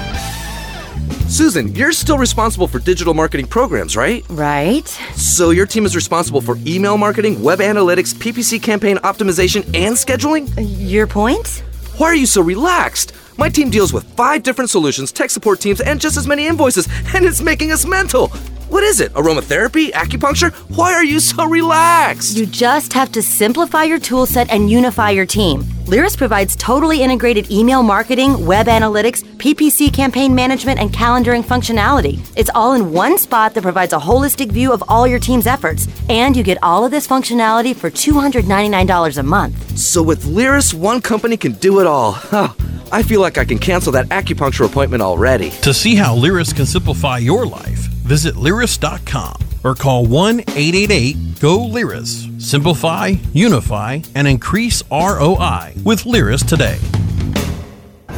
[1.27, 4.23] Susan, you're still responsible for digital marketing programs, right?
[4.29, 4.87] Right.
[5.15, 10.55] So your team is responsible for email marketing, web analytics, PPC campaign optimization, and scheduling?
[10.55, 11.63] Uh, your point?
[11.97, 13.13] Why are you so relaxed?
[13.37, 16.87] My team deals with five different solutions, tech support teams, and just as many invoices,
[17.15, 18.31] and it's making us mental.
[18.69, 19.13] What is it?
[19.13, 19.91] Aromatherapy?
[19.91, 20.51] Acupuncture?
[20.75, 22.35] Why are you so relaxed?
[22.35, 25.61] You just have to simplify your toolset and unify your team.
[25.85, 32.19] Lyris provides totally integrated email marketing, web analytics, PPC campaign management, and calendaring functionality.
[32.35, 35.87] It's all in one spot that provides a holistic view of all your team's efforts.
[36.09, 39.77] And you get all of this functionality for $299 a month.
[39.77, 42.17] So with Lyris, one company can do it all.
[42.91, 45.51] I feel like I can cancel that acupuncture appointment already.
[45.61, 51.57] To see how Lyris can simplify your life, visit Lyris.com or call 1 888 GO
[51.67, 52.41] Lyris.
[52.41, 56.77] Simplify, unify, and increase ROI with Lyris today.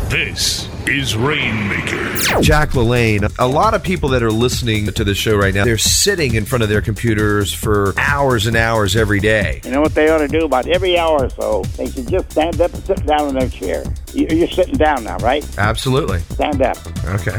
[0.10, 2.14] This is Rainmaker.
[2.42, 3.34] Jack LaLanne.
[3.40, 6.46] A lot of people that are listening to the show right now, they're sitting in
[6.46, 9.62] front of their computers for hours and hours every day.
[9.66, 11.64] You know what they ought to do about every hour or so?
[11.78, 13.84] They should just stand up and sit down in their chair.
[14.14, 15.46] You- You're sitting down now, right?
[15.58, 16.20] Absolutely.
[16.32, 16.78] Stand up.
[17.06, 17.38] Okay.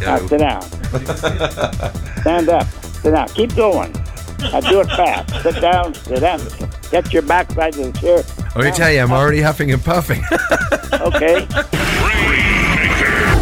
[0.00, 0.62] Now sit down.
[2.20, 2.66] Stand up.
[3.02, 3.28] Sit down.
[3.28, 3.92] Keep going.
[4.40, 5.42] Now do it fast.
[5.42, 5.94] Sit down.
[5.94, 6.40] Sit down.
[6.90, 8.22] Get your backside to the chair.
[8.54, 10.22] Let me tell you, I'm already huffing and puffing.
[10.96, 11.46] Okay.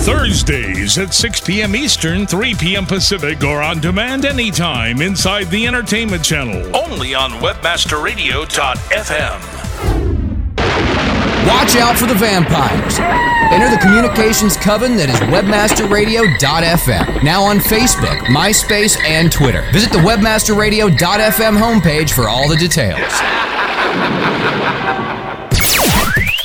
[0.03, 1.75] Thursdays at 6 p.m.
[1.75, 2.85] Eastern, 3 p.m.
[2.87, 6.77] Pacific, or on demand anytime inside the entertainment channel.
[6.77, 9.41] Only on webmasterradio.fm.
[11.47, 12.99] Watch out for the vampires.
[13.53, 17.23] Enter the communications coven that is webmasterradio.fm.
[17.23, 19.63] Now on Facebook, MySpace, and Twitter.
[19.73, 22.99] Visit the webmasterradio.fm homepage for all the details.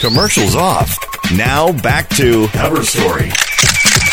[0.02, 0.98] Commercials off.
[1.38, 3.30] Now back to Cover Story.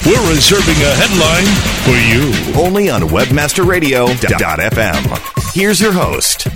[0.05, 1.47] We're reserving a headline
[1.87, 2.31] for you.
[2.63, 5.55] Only on webmasterradio.fm.
[5.55, 6.47] Here's your host.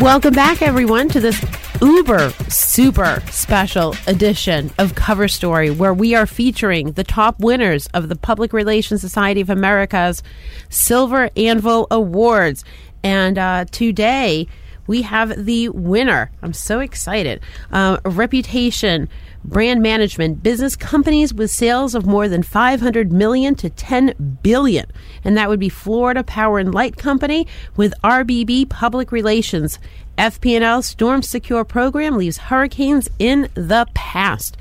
[0.00, 1.44] Welcome back, everyone, to this
[1.82, 8.08] uber super special edition of Cover Story, where we are featuring the top winners of
[8.08, 10.22] the Public Relations Society of America's
[10.70, 12.64] Silver Anvil Awards.
[13.04, 14.48] And uh, today
[14.86, 16.30] we have the winner.
[16.42, 17.40] I'm so excited.
[17.70, 19.08] Uh, reputation.
[19.44, 24.86] Brand management, business companies with sales of more than 500 million to 10 billion.
[25.24, 29.80] And that would be Florida Power and Light Company with RBB Public Relations.
[30.16, 34.56] FP&L Storm Secure program leaves hurricanes in the past.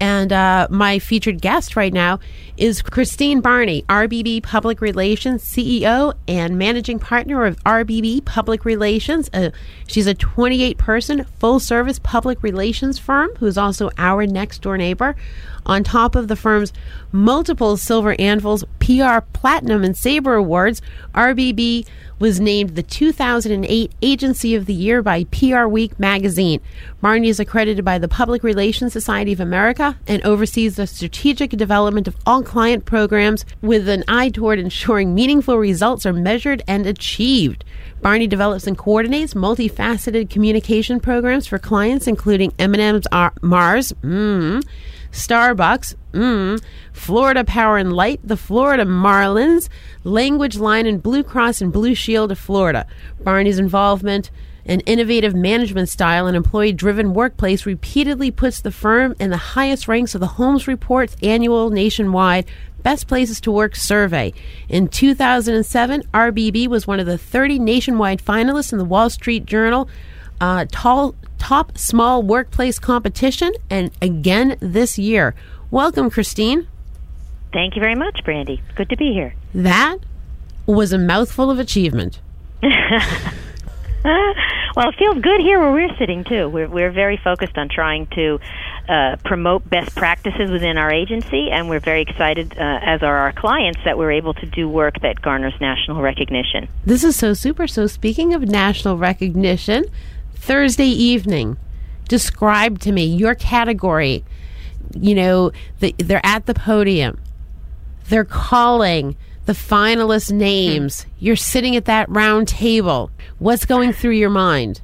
[0.00, 2.20] And uh, my featured guest right now
[2.56, 9.28] is Christine Barney, RBB Public Relations CEO and managing partner of RBB Public Relations.
[9.32, 9.50] Uh,
[9.86, 15.14] she's a 28 person full service public relations firm who's also our next door neighbor.
[15.66, 16.72] On top of the firm's
[17.12, 20.82] multiple Silver Anvils, PR Platinum, and Sabre Awards,
[21.14, 21.86] RBB
[22.18, 26.60] was named the 2008 Agency of the Year by PR Week magazine.
[27.00, 32.06] Barney is accredited by the Public Relations Society of America and oversees the strategic development
[32.06, 37.64] of all client programs with an eye toward ensuring meaningful results are measured and achieved.
[38.02, 43.06] Barney develops and coordinates multifaceted communication programs for clients, including M&M's
[43.42, 44.62] Mars, mm,
[45.12, 49.68] Starbucks, mm, Florida Power and Light, the Florida Marlins,
[50.04, 52.86] Language Line, and Blue Cross and Blue Shield of Florida.
[53.22, 54.30] Barney's involvement
[54.66, 59.88] an innovative management style and employee driven workplace repeatedly puts the firm in the highest
[59.88, 62.46] ranks of the Holmes Report's annual nationwide
[62.82, 64.32] Best Places to Work survey.
[64.68, 69.88] In 2007, RBB was one of the 30 nationwide finalists in the Wall Street Journal
[70.40, 75.34] uh, tall, Top Small Workplace Competition, and again this year.
[75.70, 76.66] Welcome, Christine.
[77.52, 78.62] Thank you very much, Brandy.
[78.76, 79.34] Good to be here.
[79.54, 79.98] That
[80.66, 82.20] was a mouthful of achievement.
[82.62, 82.74] well,
[84.04, 86.48] it feels good here where we're sitting too.
[86.48, 88.38] We're we're very focused on trying to
[88.88, 93.32] uh, promote best practices within our agency, and we're very excited, uh, as are our
[93.32, 96.68] clients, that we're able to do work that garners national recognition.
[96.84, 97.66] This is so super.
[97.66, 99.84] So, speaking of national recognition,
[100.40, 101.58] Thursday evening,
[102.08, 104.24] describe to me your category.
[104.94, 107.20] You know, the, they're at the podium.
[108.08, 111.02] They're calling the finalist names.
[111.02, 111.10] Hmm.
[111.18, 113.10] You're sitting at that round table.
[113.38, 114.80] What's going through your mind?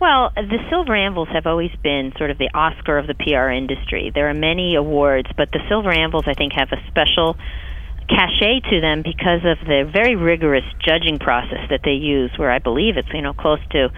[0.00, 4.12] Well, the Silver Anvils have always been sort of the Oscar of the PR industry.
[4.14, 7.36] There are many awards, but the Silver Anvils, I think, have a special
[8.08, 12.58] cachet to them because of the very rigorous judging process that they use, where I
[12.58, 13.88] believe it's you know close to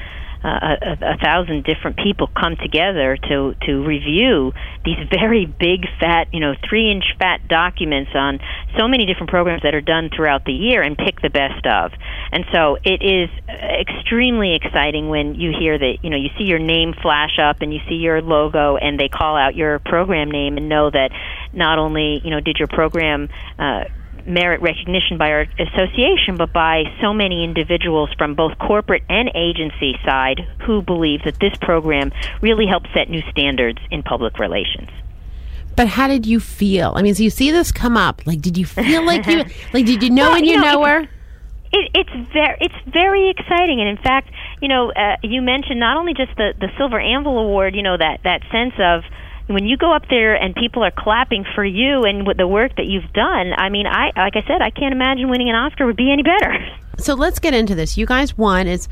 [0.42, 4.52] a, a thousand different people come together to to review
[4.84, 8.40] these very big fat you know three inch fat documents on
[8.78, 11.92] so many different programs that are done throughout the year and pick the best of.
[12.32, 16.58] And so it is extremely exciting when you hear that you know you see your
[16.58, 20.56] name flash up and you see your logo and they call out your program name
[20.56, 21.10] and know that
[21.52, 23.84] not only you know did your program uh,
[24.30, 29.98] merit recognition by our association, but by so many individuals from both corporate and agency
[30.04, 34.88] side who believe that this program really helps set new standards in public relations.
[35.76, 36.92] But how did you feel?
[36.96, 38.26] I mean, so you see this come up.
[38.26, 39.38] Like, did you feel like you
[39.72, 39.86] like?
[39.86, 41.00] Did you know well, when you, you know, know her?
[41.72, 44.30] It, it's very it's very exciting, and in fact,
[44.60, 47.96] you know, uh, you mentioned not only just the the Silver Anvil Award, you know,
[47.96, 49.04] that that sense of
[49.54, 52.76] when you go up there and people are clapping for you and with the work
[52.76, 55.86] that you've done, I mean, I like I said, I can't imagine winning an Oscar
[55.86, 56.54] would be any better.
[57.00, 57.96] So let's get into this.
[57.96, 58.66] You guys won.
[58.66, 58.86] It's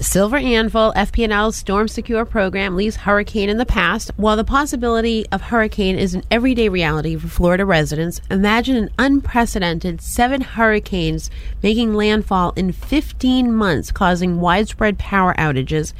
[0.00, 4.10] Silver Anvil, FP&L's Storm Secure program leaves hurricane in the past.
[4.16, 10.00] While the possibility of hurricane is an everyday reality for Florida residents, imagine an unprecedented
[10.00, 11.30] seven hurricanes
[11.62, 15.92] making landfall in 15 months, causing widespread power outages,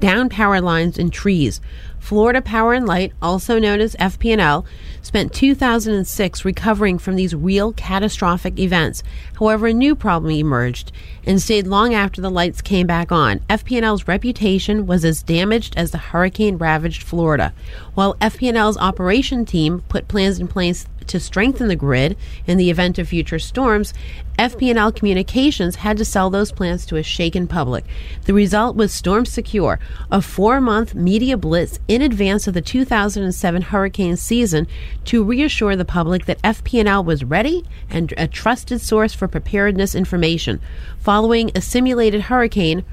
[0.00, 1.62] down power lines, and trees.
[1.98, 4.64] Florida Power and Light, also known as FP&L,
[5.02, 9.02] spent 2006 recovering from these real catastrophic events.
[9.38, 10.92] However, a new problem emerged
[11.26, 13.40] and stayed long after the lights came back on.
[13.50, 17.52] FP&L's reputation was as damaged as the hurricane ravaged Florida.
[17.94, 22.98] While FP&L's operation team put plans in place to strengthen the grid in the event
[22.98, 23.92] of future storms,
[24.38, 27.84] FP&L Communications had to sell those plans to a shaken public.
[28.24, 29.80] The result was Storm Secure,
[30.12, 34.68] a four-month media blitz in advance of the 2007 hurricane season
[35.06, 40.60] to reassure the public that FP&L was ready and a trusted source for preparedness information.
[41.00, 42.84] Following a simulated hurricane,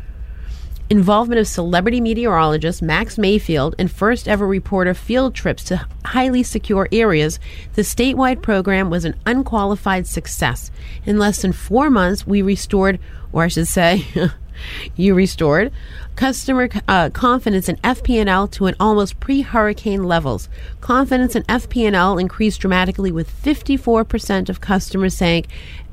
[0.89, 6.88] involvement of celebrity meteorologist Max Mayfield and first ever reporter field trips to highly secure
[6.91, 7.39] areas,
[7.73, 10.71] the statewide program was an unqualified success.
[11.05, 12.99] In less than four months, we restored,
[13.31, 14.05] or I should say,
[14.95, 15.71] you restored
[16.15, 20.47] customer uh, confidence in FP&L to an almost pre-hurricane levels.
[20.81, 25.45] Confidence in FP&L increased dramatically with 54% of customers saying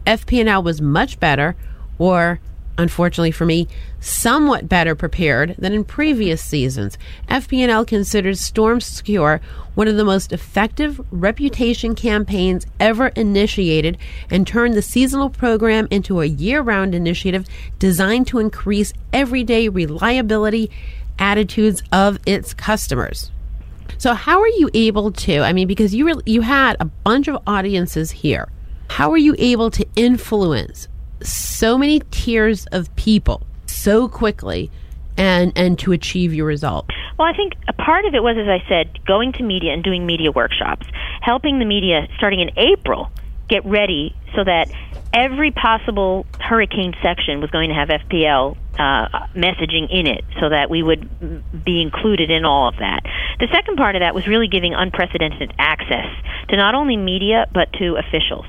[0.07, 1.57] FP&L was much better
[1.99, 2.40] or
[2.79, 3.68] unfortunately for me,
[4.01, 6.99] somewhat better prepared than in previous seasons.
[7.29, 9.41] FP&L considers Storm Secure
[9.75, 13.97] one of the most effective reputation campaigns ever initiated
[14.31, 17.47] and turned the seasonal program into a year-round initiative
[17.79, 20.70] designed to increase everyday reliability
[21.18, 23.31] attitudes of its customers.
[23.99, 27.29] So how are you able to, I mean because you re- you had a bunch
[27.29, 28.49] of audiences here.
[28.91, 30.89] How are you able to influence
[31.25, 34.70] so many tiers of people so quickly
[35.16, 36.89] and and to achieve your result?
[37.18, 39.85] Well, I think a part of it was, as I said, going to media and
[39.85, 40.87] doing media workshops,
[41.20, 43.11] helping the media starting in April
[43.49, 44.70] get ready so that
[45.12, 50.70] every possible hurricane section was going to have FPL uh, messaging in it so that
[50.70, 51.05] we would
[51.62, 53.01] be included in all of that.
[53.39, 56.09] The second part of that was really giving unprecedented access
[56.49, 58.47] to not only media but to officials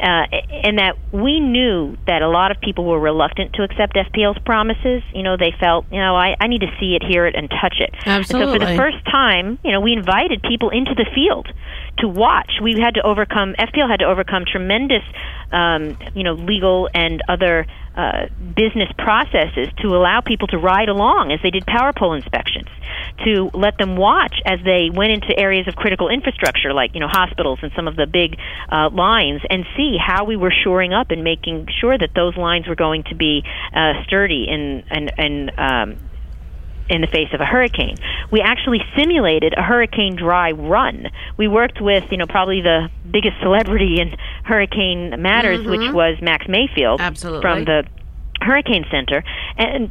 [0.00, 4.38] uh, and that we knew that a lot of people were reluctant to accept FPL's
[4.44, 5.02] promises.
[5.14, 7.48] You know, they felt, you know, I, I need to see it, hear it, and
[7.48, 7.94] touch it.
[8.04, 8.54] Absolutely.
[8.54, 11.48] And so for the first time, you know, we invited people into the field
[11.98, 12.50] to watch.
[12.60, 15.02] We had to overcome FPL had to overcome tremendous,
[15.52, 18.26] um, you know, legal and other uh,
[18.56, 22.68] business processes to allow people to ride along as they did power pole inspections,
[23.24, 27.08] to let them watch as they went into areas of critical infrastructure like you know
[27.08, 28.38] hospitals and some of the big
[28.70, 32.66] uh, lines, and see how we were shoring up and making sure that those lines
[32.68, 33.42] were going to be
[33.74, 36.08] uh, sturdy and and and um,
[36.88, 37.96] in the face of a hurricane.
[38.30, 41.06] We actually simulated a hurricane dry run.
[41.36, 45.70] We worked with, you know, probably the biggest celebrity in hurricane matters, Mhm.
[45.70, 47.40] which was Max Mayfield Absolutely.
[47.40, 47.84] from the
[48.42, 49.22] Hurricane Center,
[49.56, 49.90] and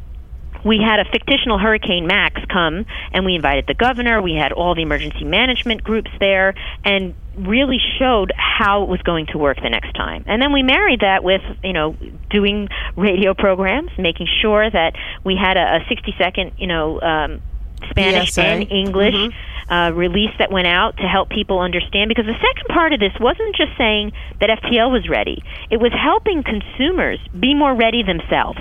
[0.63, 4.21] we had a fictional Hurricane Max come, and we invited the governor.
[4.21, 6.53] We had all the emergency management groups there,
[6.83, 10.23] and really showed how it was going to work the next time.
[10.27, 11.95] And then we married that with, you know,
[12.29, 14.93] doing radio programs, making sure that
[15.23, 17.41] we had a, a 60 second, you know, um,
[17.89, 18.43] Spanish PSA.
[18.43, 19.33] and English Mhm.
[19.69, 22.09] uh, release that went out to help people understand.
[22.09, 25.91] Because the second part of this wasn't just saying that FPL was ready; it was
[25.93, 28.59] helping consumers be more ready themselves.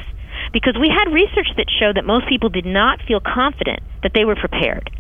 [0.53, 4.25] Because we had research that showed that most people did not feel confident that they
[4.25, 4.91] were prepared.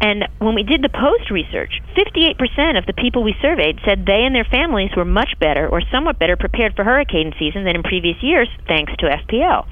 [0.00, 4.24] And when we did the post research, 58% of the people we surveyed said they
[4.24, 7.82] and their families were much better or somewhat better prepared for hurricane season than in
[7.82, 9.66] previous years thanks to FPL.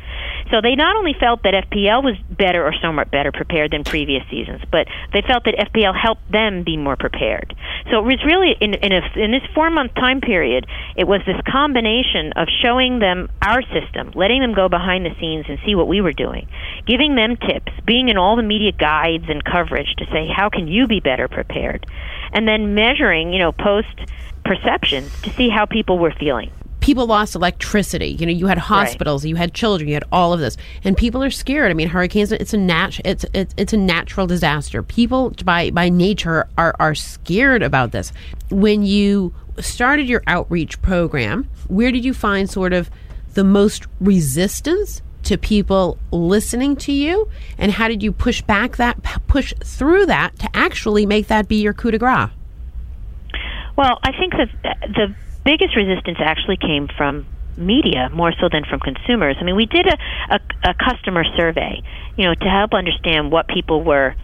[0.50, 4.22] So they not only felt that FPL was better or somewhat better prepared than previous
[4.30, 7.54] seasons, but they felt that FPL helped them be more prepared.
[7.90, 10.66] So it was really in in, a, in this four month time period,
[10.96, 15.46] it was this combination of showing them our system, letting them go behind the scenes
[15.48, 16.48] and see what we were doing,
[16.86, 20.68] giving them tips, being in all the media guides and coverage to say how can
[20.68, 21.84] you be better prepared,
[22.32, 23.96] and then measuring, you know, post
[24.44, 26.50] perceptions to see how people were feeling.
[26.80, 28.08] people lost electricity.
[28.20, 31.22] You know, you had hospitals, you had children, you had all of this, and people
[31.24, 31.70] are scared.
[31.70, 34.82] I mean, hurricanes it's a nat- it's it's it's a natural disaster.
[34.82, 38.12] People by by nature are are scared about this.
[38.50, 42.90] When you started your outreach program, where did you find sort of
[43.32, 49.02] the most resistance to people listening to you, and how did you push back that
[49.26, 52.30] push through that to actually make that be your coup de grace?
[53.76, 54.48] Well, I think that
[54.94, 55.14] the
[55.44, 59.36] biggest resistance actually came from media more so than from consumers.
[59.40, 59.96] I mean, we did a,
[60.30, 61.82] a, a customer survey,
[62.16, 64.14] you know, to help understand what people were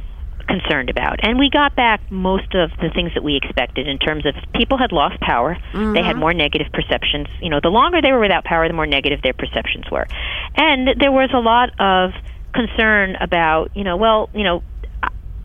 [0.50, 1.20] concerned about.
[1.22, 4.78] And we got back most of the things that we expected in terms of people
[4.78, 5.92] had lost power, mm-hmm.
[5.94, 7.28] they had more negative perceptions.
[7.40, 10.06] You know, the longer they were without power, the more negative their perceptions were.
[10.56, 12.10] And there was a lot of
[12.52, 14.62] concern about, you know, well, you know,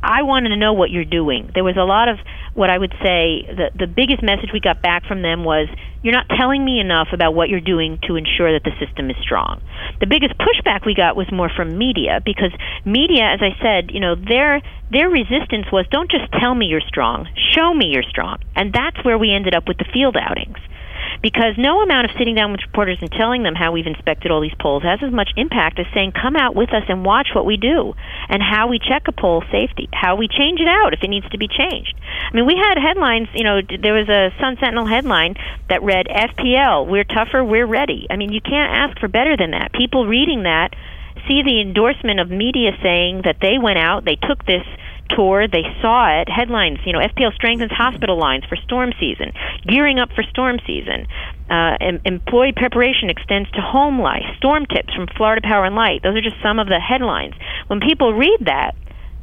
[0.06, 1.50] I wanted to know what you're doing.
[1.56, 2.20] There was a lot of
[2.54, 5.68] what I would say the the biggest message we got back from them was
[6.04, 9.18] you're not telling me enough about what you're doing to ensure that the system is
[9.26, 9.66] strong.
[10.00, 12.54] The biggest pushback we got was more from media because
[12.86, 16.86] media as I said, you know, their their resistance was don't just tell me you're
[16.86, 17.28] strong,
[17.58, 18.38] show me you're strong.
[18.56, 20.62] And that's where we ended up with the field outings
[21.22, 24.42] because no amount of sitting down with reporters and telling them how we've inspected all
[24.42, 27.46] these poles has as much impact as saying, come out with us and watch what
[27.46, 27.94] we do
[28.30, 31.30] and how we check a pole safety, how we change it out if it needs
[31.30, 31.96] to be changed.
[32.32, 35.36] I mean, we had headlines, you know, there was a Sun Sentinel headline
[35.70, 38.08] that read, FPL, we're tougher, we're ready.
[38.10, 39.74] I mean, you can't ask for better than that.
[39.74, 40.76] People reading that
[41.28, 44.66] see the endorsement of media saying that they went out, they took this
[45.10, 45.48] tour.
[45.48, 46.30] They saw it.
[46.30, 49.34] Headlines, you know, FPL strengthens hospital lines for storm season,
[49.68, 51.08] gearing up for storm season.
[51.50, 54.24] Uh, em- employee preparation extends to home life.
[54.38, 56.02] Storm tips from Florida Power and Light.
[56.04, 57.36] Those are just some of the headlines.
[57.68, 58.76] When people read that,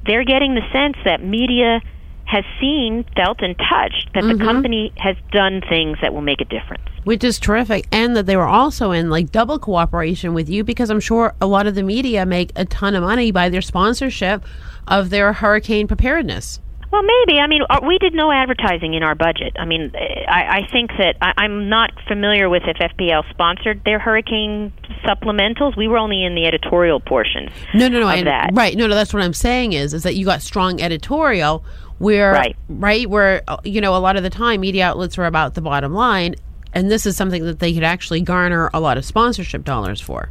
[0.06, 1.80] they're getting the sense that media
[2.24, 4.38] has seen, felt, and touched that mm-hmm.
[4.38, 6.82] the company has done things that will make a difference.
[7.04, 7.86] Which is terrific.
[7.92, 11.46] And that they were also in like double cooperation with you because I'm sure a
[11.46, 14.44] lot of the media make a ton of money by their sponsorship
[14.86, 16.60] of their hurricane preparedness.
[16.92, 17.38] Well, maybe.
[17.38, 19.56] I mean, uh, we did no advertising in our budget.
[19.58, 23.98] I mean, I, I think that I, I'm not familiar with if FPL sponsored their
[23.98, 25.74] hurricane supplementals.
[25.74, 27.50] We were only in the editorial portions.
[27.72, 28.10] No, no, no.
[28.10, 28.50] Of that.
[28.52, 28.76] Right.
[28.76, 28.94] No, no.
[28.94, 31.64] That's what I'm saying is is that you got strong editorial
[31.96, 32.56] where right.
[32.68, 35.62] right where uh, you know a lot of the time media outlets are about the
[35.62, 36.34] bottom line,
[36.74, 40.28] and this is something that they could actually garner a lot of sponsorship dollars for.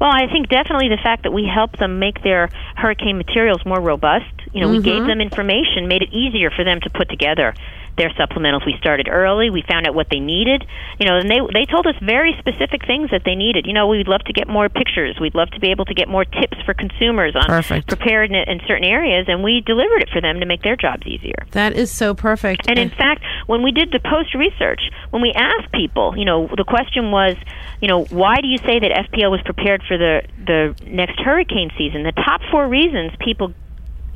[0.00, 3.80] Well, I think definitely the fact that we helped them make their hurricane materials more
[3.80, 4.26] robust.
[4.52, 4.76] You know, mm-hmm.
[4.76, 5.08] we gave mm-hmm.
[5.08, 7.54] them information, made it easier for them to put together
[7.96, 8.66] their supplementals.
[8.66, 9.50] We started early.
[9.50, 10.64] We found out what they needed.
[10.98, 13.66] You know, and they they told us very specific things that they needed.
[13.66, 15.16] You know, we'd love to get more pictures.
[15.20, 17.88] We'd love to be able to get more tips for consumers on perfect.
[17.88, 21.46] preparedness in certain areas, and we delivered it for them to make their jobs easier.
[21.52, 22.68] That is so perfect.
[22.68, 24.80] And in fact, when we did the post research,
[25.10, 27.36] when we asked people, you know, the question was,
[27.80, 31.70] you know, why do you say that FPL was prepared for the the next hurricane
[31.76, 32.02] season?
[32.02, 33.52] The top four reasons people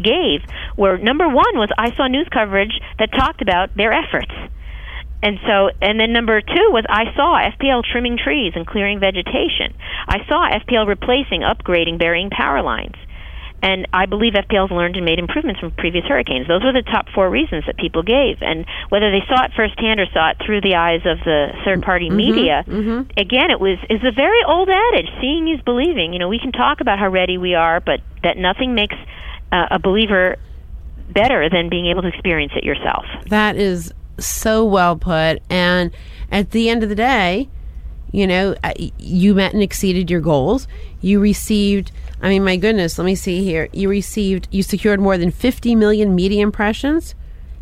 [0.03, 0.41] gave
[0.77, 4.33] were number one was I saw news coverage that talked about their efforts.
[5.23, 9.75] And so, and then number two was I saw FPL trimming trees and clearing vegetation.
[10.07, 12.95] I saw FPL replacing, upgrading, burying power lines.
[13.61, 16.47] And I believe FPL's learned and made improvements from previous hurricanes.
[16.47, 18.39] Those were the top four reasons that people gave.
[18.41, 21.83] And whether they saw it firsthand or saw it through the eyes of the third
[21.83, 23.11] party mm-hmm, media, mm-hmm.
[23.19, 26.13] again, it was is a very old adage seeing is believing.
[26.13, 28.95] You know, we can talk about how ready we are, but that nothing makes
[29.53, 30.37] uh, a believer
[31.11, 33.05] better than being able to experience it yourself.
[33.29, 35.43] That is so well put.
[35.49, 35.91] And
[36.31, 37.49] at the end of the day,
[38.13, 38.55] you know,
[38.99, 40.67] you met and exceeded your goals.
[41.01, 41.93] You received,
[42.23, 43.69] I mean, my goodness, let me see here.
[43.73, 47.15] You received, you secured more than 50 million media impressions.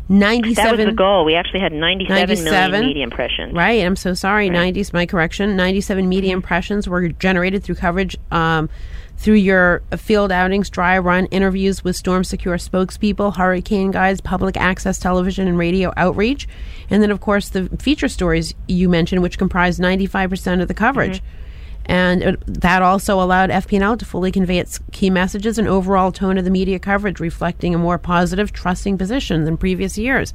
[0.09, 3.97] 97 that was the goal we actually had 97, 97 million media impressions right i'm
[3.97, 4.73] so sorry right.
[4.73, 8.69] 90 my correction 97 media impressions were generated through coverage um,
[9.17, 14.99] through your field outings, dry run, interviews with Storm Secure spokespeople, hurricane guides, public access
[14.99, 16.47] television and radio outreach,
[16.89, 21.17] and then, of course, the feature stories you mentioned, which comprised 95% of the coverage.
[21.17, 21.43] Mm-hmm.
[21.89, 26.37] And it, that also allowed FPL to fully convey its key messages and overall tone
[26.37, 30.33] of the media coverage, reflecting a more positive, trusting position than previous years.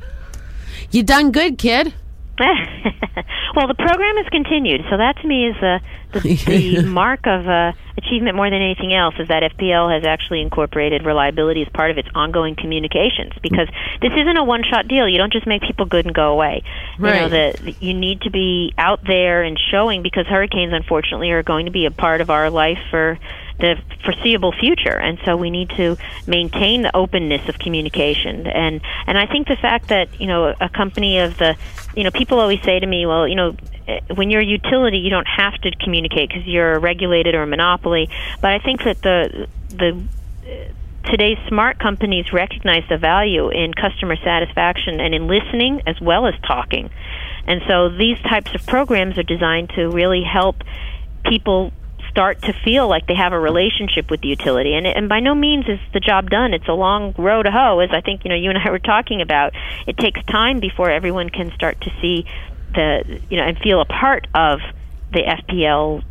[0.91, 1.95] You done good, kid.
[3.55, 5.78] well, the program has continued, so that to me is uh,
[6.12, 9.14] the, the mark of uh, achievement more than anything else.
[9.18, 13.68] Is that FPL has actually incorporated reliability as part of its ongoing communications because
[14.01, 15.07] this isn't a one-shot deal.
[15.07, 16.62] You don't just make people good and go away.
[16.99, 17.14] Right.
[17.14, 21.43] You know that you need to be out there and showing because hurricanes, unfortunately, are
[21.43, 23.18] going to be a part of our life for
[23.61, 29.16] the foreseeable future and so we need to maintain the openness of communication and and
[29.16, 31.57] I think the fact that you know a company of the
[31.95, 33.57] you know people always say to me well you know
[34.14, 37.47] when you're a utility you don't have to communicate because you're a regulated or a
[37.47, 38.09] monopoly.
[38.40, 40.03] But I think that the the
[40.47, 46.26] uh, today's smart companies recognize the value in customer satisfaction and in listening as well
[46.26, 46.90] as talking.
[47.47, 50.62] And so these types of programs are designed to really help
[51.24, 51.72] people
[52.13, 54.75] start to feel like they have a relationship with the utility.
[54.75, 56.55] And, and by no means is the job done.
[56.55, 58.79] It's a long road to hoe, as I think you know you and I were
[58.79, 59.55] talking about.
[59.87, 62.27] It takes time before everyone can start to see
[62.75, 64.61] the you know and feel a part of
[65.13, 66.05] the FPL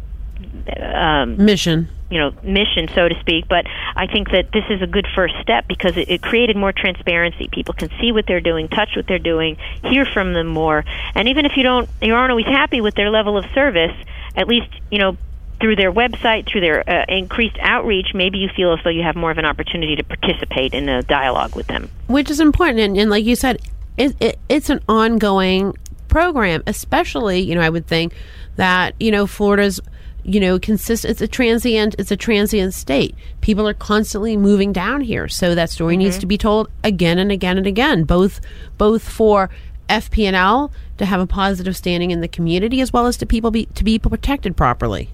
[0.81, 4.87] um, mission you know mission so to speak but i think that this is a
[4.87, 8.67] good first step because it, it created more transparency people can see what they're doing
[8.67, 10.83] touch what they're doing hear from them more
[11.15, 13.95] and even if you don't you aren't always happy with their level of service
[14.35, 15.15] at least you know
[15.61, 19.15] through their website, through their uh, increased outreach, maybe you feel as though you have
[19.15, 21.89] more of an opportunity to participate in a dialogue with them.
[22.07, 22.79] Which is important.
[22.79, 23.61] And, and like you said,
[23.97, 28.13] it, it, it's an ongoing program, especially, you know, I would think
[28.55, 29.79] that, you know, Florida's
[30.23, 35.01] you know consist it's a transient it's a transient state people are constantly moving down
[35.01, 36.03] here so that story mm-hmm.
[36.03, 38.39] needs to be told again and again and again both
[38.77, 39.49] both for
[39.89, 43.65] FP&L to have a positive standing in the community as well as to people be
[43.65, 45.09] to be protected properly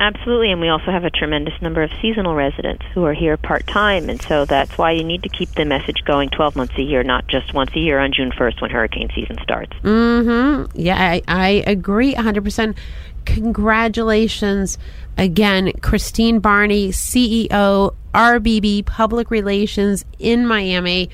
[0.00, 3.66] Absolutely, and we also have a tremendous number of seasonal residents who are here part
[3.66, 6.82] time, and so that's why you need to keep the message going 12 months a
[6.82, 9.72] year, not just once a year on June 1st when hurricane season starts.
[9.82, 10.78] Mm-hmm.
[10.78, 12.76] Yeah, I, I agree 100%.
[13.24, 14.78] Congratulations
[15.16, 21.08] again, Christine Barney, CEO, RBB Public Relations in Miami.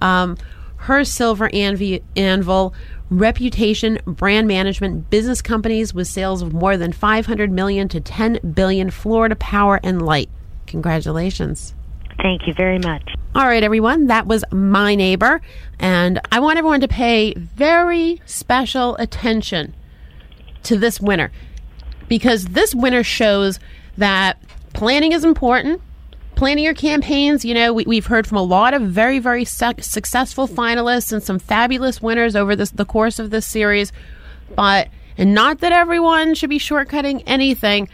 [0.00, 0.38] Um,
[0.76, 2.74] her silver anvil
[3.18, 8.90] reputation, brand management, business companies with sales of more than 500 million to 10 billion,
[8.90, 10.30] Florida Power and Light.
[10.66, 11.74] Congratulations.
[12.22, 13.14] Thank you very much.
[13.34, 15.40] All right, everyone, that was my neighbor.
[15.78, 19.74] And I want everyone to pay very special attention
[20.64, 21.32] to this winner
[22.08, 23.58] because this winner shows
[23.96, 24.38] that
[24.72, 25.80] planning is important
[26.42, 27.44] planning your campaigns.
[27.44, 31.22] You know, we, have heard from a lot of very, very su- successful finalists and
[31.22, 33.92] some fabulous winners over this, the course of this series.
[34.56, 37.88] But, and not that everyone should be shortcutting anything,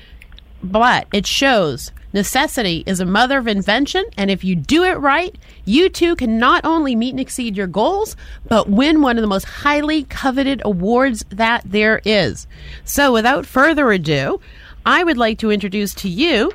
[0.63, 4.03] but it shows necessity is a mother of invention.
[4.17, 5.37] And if you do it right,
[5.67, 9.29] you too can not only meet and exceed your goals, but win one of the
[9.29, 12.47] most highly coveted awards that there is.
[12.87, 14.41] So, without further ado,
[14.87, 16.53] I would like to introduce to you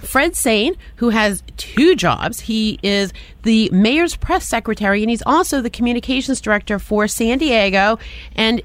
[0.00, 2.40] Fred Sainz, who has two jobs.
[2.40, 7.98] He is the mayor's press secretary, and he's also the communications director for San Diego.
[8.34, 8.62] And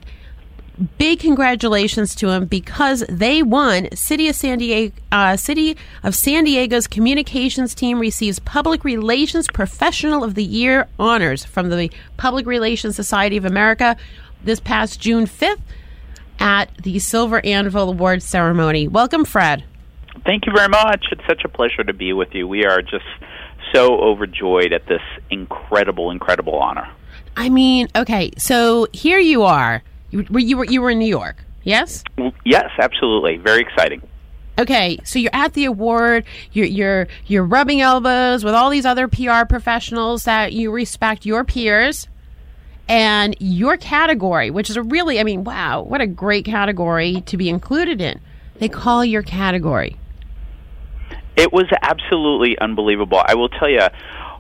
[0.98, 3.90] big congratulations to him because they won.
[3.96, 10.24] City of San Diego, uh, City of San Diego's communications team receives Public Relations Professional
[10.24, 13.98] of the Year honors from the Public Relations Society of America
[14.44, 15.60] this past June 5th
[16.40, 18.88] at the Silver Anvil Awards ceremony.
[18.88, 19.64] Welcome, Fred.
[20.26, 21.06] Thank you very much.
[21.12, 22.48] It's such a pleasure to be with you.
[22.48, 23.06] We are just
[23.74, 26.90] so overjoyed at this incredible, incredible honor.
[27.38, 29.84] I mean, okay, so here you are.
[30.12, 32.04] You, you were you were in New York, yes?
[32.18, 33.38] Mm, yes, absolutely.
[33.38, 34.02] Very exciting.
[34.58, 36.26] Okay, so you're at the award.
[36.52, 41.44] You're you're you're rubbing elbows with all these other PR professionals that you respect, your
[41.44, 42.08] peers,
[42.90, 47.38] and your category, which is a really, I mean, wow, what a great category to
[47.38, 48.20] be included in.
[48.56, 49.96] They call your category
[51.40, 53.22] it was absolutely unbelievable.
[53.26, 53.88] I will tell you,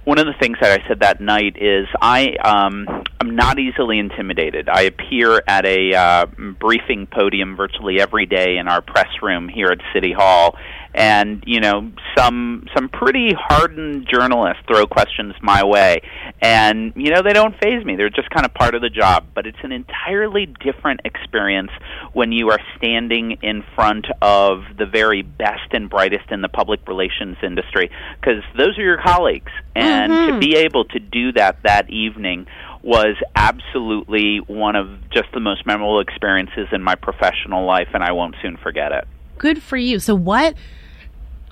[0.03, 2.85] one of the things that I said that night is I um,
[3.21, 4.67] I'm not easily intimidated.
[4.67, 6.25] I appear at a uh,
[6.59, 10.57] briefing podium virtually every day in our press room here at City Hall,
[10.93, 16.01] and you know some some pretty hardened journalists throw questions my way.
[16.41, 17.95] And you know they don't phase me.
[17.95, 19.27] They're just kind of part of the job.
[19.33, 21.71] But it's an entirely different experience
[22.13, 26.87] when you are standing in front of the very best and brightest in the public
[26.87, 27.91] relations industry.
[28.19, 29.51] Because those are your colleagues.
[29.75, 30.33] And mm-hmm.
[30.33, 32.47] to be able to do that that evening
[32.81, 38.13] was absolutely one of just the most memorable experiences in my professional life and I
[38.13, 39.07] won't soon forget it.
[39.37, 39.99] Good for you.
[39.99, 40.55] So what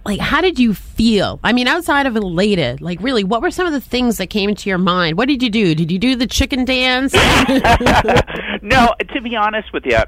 [0.08, 1.39] like how did you feel?
[1.43, 4.49] I mean outside of elated like really what were some of the things that came
[4.49, 5.18] into your mind?
[5.18, 5.76] What did you do?
[5.76, 7.14] Did you do the chicken dance?
[8.62, 9.99] No to be honest with you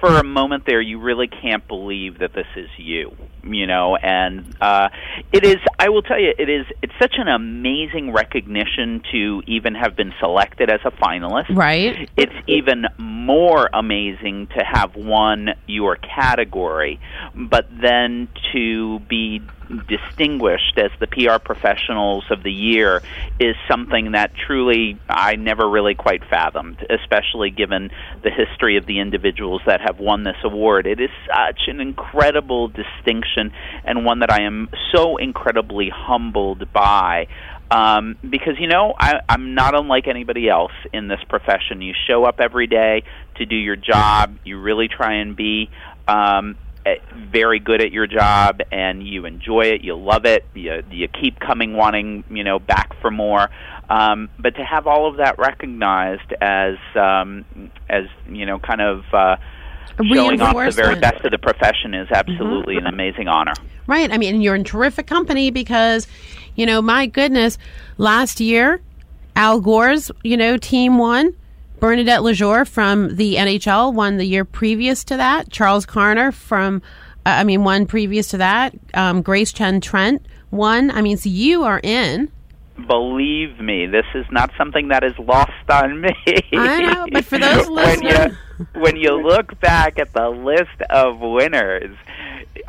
[0.00, 3.96] for a moment there you really can't believe that this is you you know?
[3.96, 4.88] And uh
[5.32, 9.74] it is i will tell you it is it's such an amazing recognition to even
[9.74, 11.54] have been selected as a finalist.
[11.54, 12.08] Right.
[12.16, 17.00] It's even more amazing to have won your category
[17.34, 19.42] but then to be
[19.88, 23.02] distinguished as the PR professionals of the year
[23.38, 27.90] is something that truly I never really quite fathomed, especially given
[28.22, 30.86] the history of the individuals that have won this award.
[30.86, 33.52] It is such an incredible distinction
[33.84, 37.28] and one that I am so incredibly humbled by.
[37.70, 41.80] Um, because you know I, I'm not unlike anybody else in this profession.
[41.80, 43.04] You show up every day
[43.36, 44.36] to do your job.
[44.44, 45.70] You really try and be
[46.08, 46.56] um,
[47.30, 51.38] very good at your job and you enjoy it, you love it, you you keep
[51.40, 53.48] coming wanting you know back for more.
[53.88, 57.44] Um, but to have all of that recognized as um,
[57.88, 59.36] as you know kind of uh,
[60.12, 62.86] showing off the very best of the profession is absolutely Mm-hmm.
[62.86, 63.52] an amazing honor.
[63.86, 64.12] Right.
[64.12, 66.06] I mean, you're in terrific company because,
[66.54, 67.58] you know, my goodness,
[67.98, 68.80] last year,
[69.34, 71.34] Al Gore's, you know, team won.
[71.80, 75.50] Bernadette Lejour from the NHL won the year previous to that.
[75.50, 76.82] Charles Carner from,
[77.24, 78.74] uh, I mean, one previous to that.
[78.92, 80.90] Um, Grace Chen Trent won.
[80.90, 82.30] I mean, so you are in.
[82.86, 86.14] Believe me, this is not something that is lost on me.
[86.52, 88.36] I know, but for those when you
[88.74, 91.96] when you look back at the list of winners,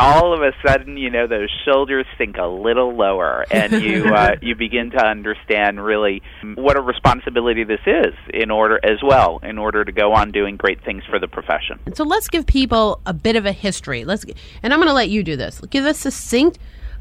[0.01, 4.35] all of a sudden, you know, those shoulders sink a little lower, and you uh,
[4.41, 6.21] you begin to understand really
[6.55, 10.57] what a responsibility this is in order as well, in order to go on doing
[10.57, 11.79] great things for the profession.
[11.93, 14.03] So let's give people a bit of a history.
[14.05, 14.25] Let's,
[14.63, 15.61] and I'm going to let you do this.
[15.69, 16.59] Give us a succinct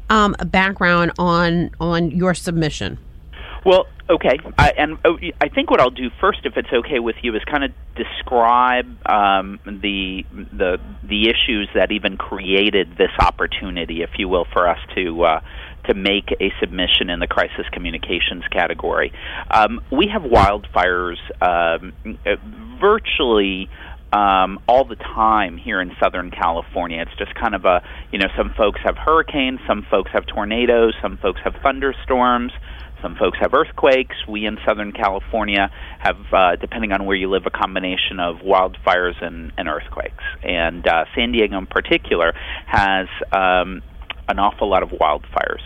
[0.09, 2.99] um, background on on your submission.
[3.63, 7.17] Well, okay, I, and oh, I think what I'll do first, if it's okay with
[7.21, 14.01] you, is kind of describe um, the the the issues that even created this opportunity,
[14.01, 15.23] if you will, for us to.
[15.23, 15.41] Uh,
[15.87, 19.11] to make a submission in the crisis communications category,
[19.49, 21.91] um, we have wildfires um,
[22.23, 22.35] uh,
[22.79, 23.67] virtually
[24.13, 27.01] um, all the time here in Southern California.
[27.01, 27.81] It's just kind of a,
[28.11, 32.51] you know, some folks have hurricanes, some folks have tornadoes, some folks have thunderstorms,
[33.01, 34.15] some folks have earthquakes.
[34.27, 39.21] We in Southern California have, uh, depending on where you live, a combination of wildfires
[39.23, 40.23] and, and earthquakes.
[40.43, 42.33] And uh, San Diego, in particular,
[42.65, 43.81] has um,
[44.27, 45.61] an awful lot of wildfires.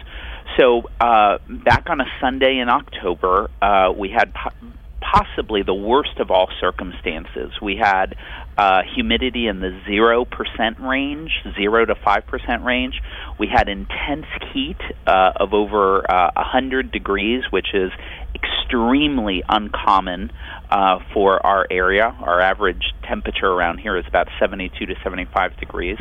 [0.58, 4.56] So uh, back on a Sunday in October, uh, we had po-
[5.02, 7.52] possibly the worst of all circumstances.
[7.62, 8.16] We had
[8.58, 13.02] uh, humidity in the zero percent range, zero to five percent range.
[13.40, 17.92] We had intense heat uh, of over uh, a hundred degrees, which is
[18.34, 20.32] extremely uncommon
[20.70, 22.16] uh, for our area.
[22.20, 25.98] Our average temperature around here is about 72 to 75 degrees.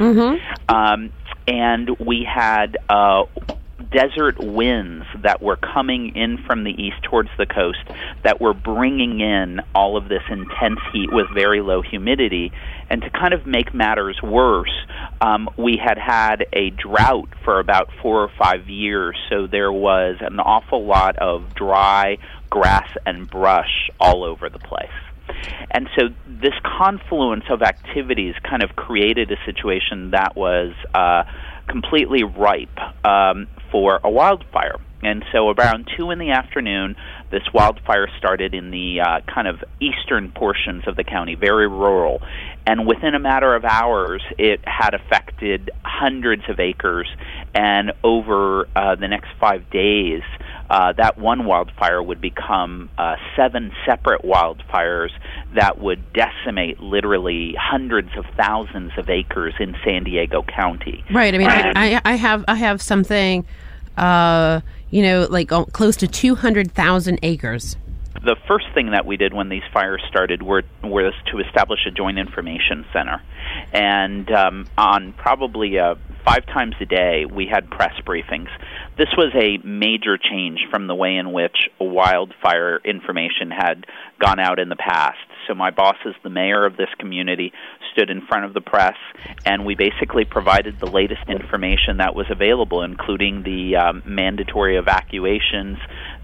[0.68, 1.12] Um,
[1.46, 3.24] and we had uh,
[3.90, 7.78] desert winds that were coming in from the east towards the coast
[8.22, 12.52] that were bringing in all of this intense heat with very low humidity.
[12.90, 14.74] And to kind of make matters worse,
[15.20, 20.16] um, we had had a drought for about four or five years, so there was
[20.20, 22.18] an awful lot of dry
[22.50, 24.88] grass and brush all over the place.
[25.70, 31.24] And so this confluence of activities kind of created a situation that was uh,
[31.68, 34.76] completely ripe um, for a wildfire.
[35.02, 36.94] And so around 2 in the afternoon,
[37.32, 42.22] this wildfire started in the uh, kind of eastern portions of the county, very rural.
[42.68, 47.08] And within a matter of hours, it had affected hundreds of acres.
[47.52, 50.22] And over uh, the next five days,
[50.70, 55.10] uh, that one wildfire would become uh, seven separate wildfires
[55.54, 61.04] that would decimate literally hundreds of thousands of acres in San Diego County.
[61.10, 61.34] Right.
[61.34, 63.44] I mean, I, I, I have I have something,
[63.96, 67.76] uh, you know, like uh, close to two hundred thousand acres.
[68.22, 71.90] The first thing that we did when these fires started were, was to establish a
[71.90, 73.22] joint information center.
[73.72, 78.48] And um, on probably uh, five times a day, we had press briefings.
[78.96, 83.86] This was a major change from the way in which wildfire information had
[84.20, 85.18] gone out in the past.
[85.46, 87.52] So, my boss, as the mayor of this community,
[87.92, 88.96] stood in front of the press,
[89.44, 95.76] and we basically provided the latest information that was available, including the um, mandatory evacuations,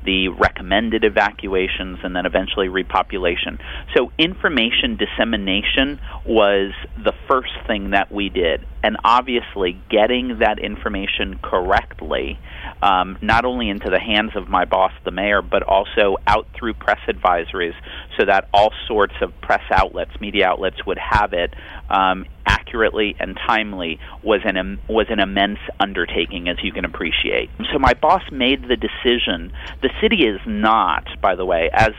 [0.04, 3.58] the recommended evacuations, and then eventually repopulation.
[3.96, 8.64] So, information dissemination was the first thing that we did.
[8.82, 12.38] And obviously, getting that information correctly,
[12.82, 16.74] um, not only into the hands of my boss, the mayor, but also out through
[16.74, 17.74] press advisories
[18.18, 21.54] so that all sorts of press outlets, media outlets would have it
[21.90, 22.24] um,
[22.70, 27.50] accurately and timely was an was an immense undertaking, as you can appreciate.
[27.72, 29.52] So my boss made the decision.
[29.82, 31.90] The city is not, by the way, as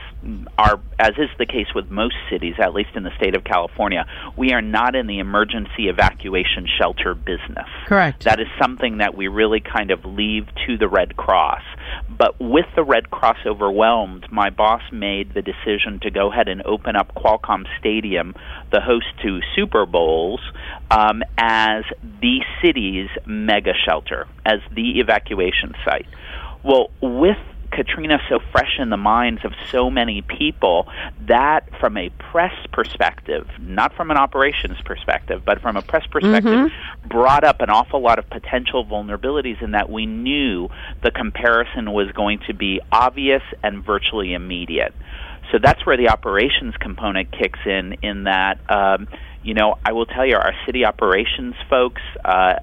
[0.58, 4.06] our as is the case with most cities, at least in the state of California,
[4.36, 7.68] we are not in the emergency evacuation shelter business.
[7.86, 8.24] Correct.
[8.24, 11.62] That is something that we really kind of leave to the Red Cross.
[12.08, 16.62] But with the Red Cross overwhelmed, my boss made the decision to go ahead and
[16.64, 18.34] open up Qualcomm Stadium,
[18.70, 20.40] the host to Super Bowls,
[20.90, 21.84] um, as
[22.20, 26.06] the city's mega shelter, as the evacuation site.
[26.62, 27.38] Well, with
[27.72, 30.86] Katrina so fresh in the minds of so many people
[31.26, 36.52] that, from a press perspective, not from an operations perspective, but from a press perspective,
[36.52, 37.08] Mm-hmm.
[37.08, 40.68] brought up an awful lot of potential vulnerabilities in that we knew
[41.02, 44.94] the comparison was going to be obvious and virtually immediate.
[45.50, 49.08] So that's where the operations component kicks in, in that, um,
[49.42, 52.54] you know, I will tell you, our city operations folks uh,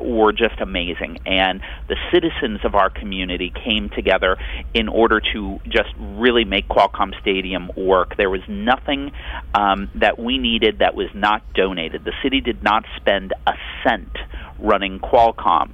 [0.00, 1.18] were just amazing.
[1.26, 4.36] And the citizens of our community came together
[4.74, 8.16] in order to just really make Qualcomm Stadium work.
[8.16, 9.12] There was nothing
[9.54, 12.04] um, that we needed that was not donated.
[12.04, 14.16] The city did not spend a cent
[14.58, 15.70] running Qualcomm.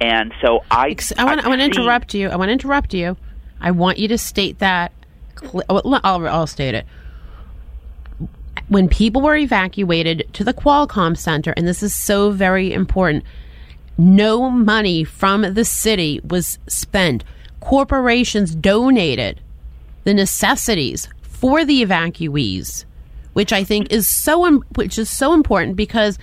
[0.00, 2.28] And so I, I want, I want to interrupt you.
[2.28, 3.16] I want to interrupt you.
[3.60, 4.92] I want you to state that.
[5.68, 6.86] I'll, I'll state it.
[8.68, 13.24] When people were evacuated to the Qualcomm Center, and this is so very important,
[13.96, 17.24] no money from the city was spent.
[17.60, 19.40] Corporations donated
[20.04, 22.84] the necessities for the evacuees,
[23.32, 26.18] which I think is so which is so important because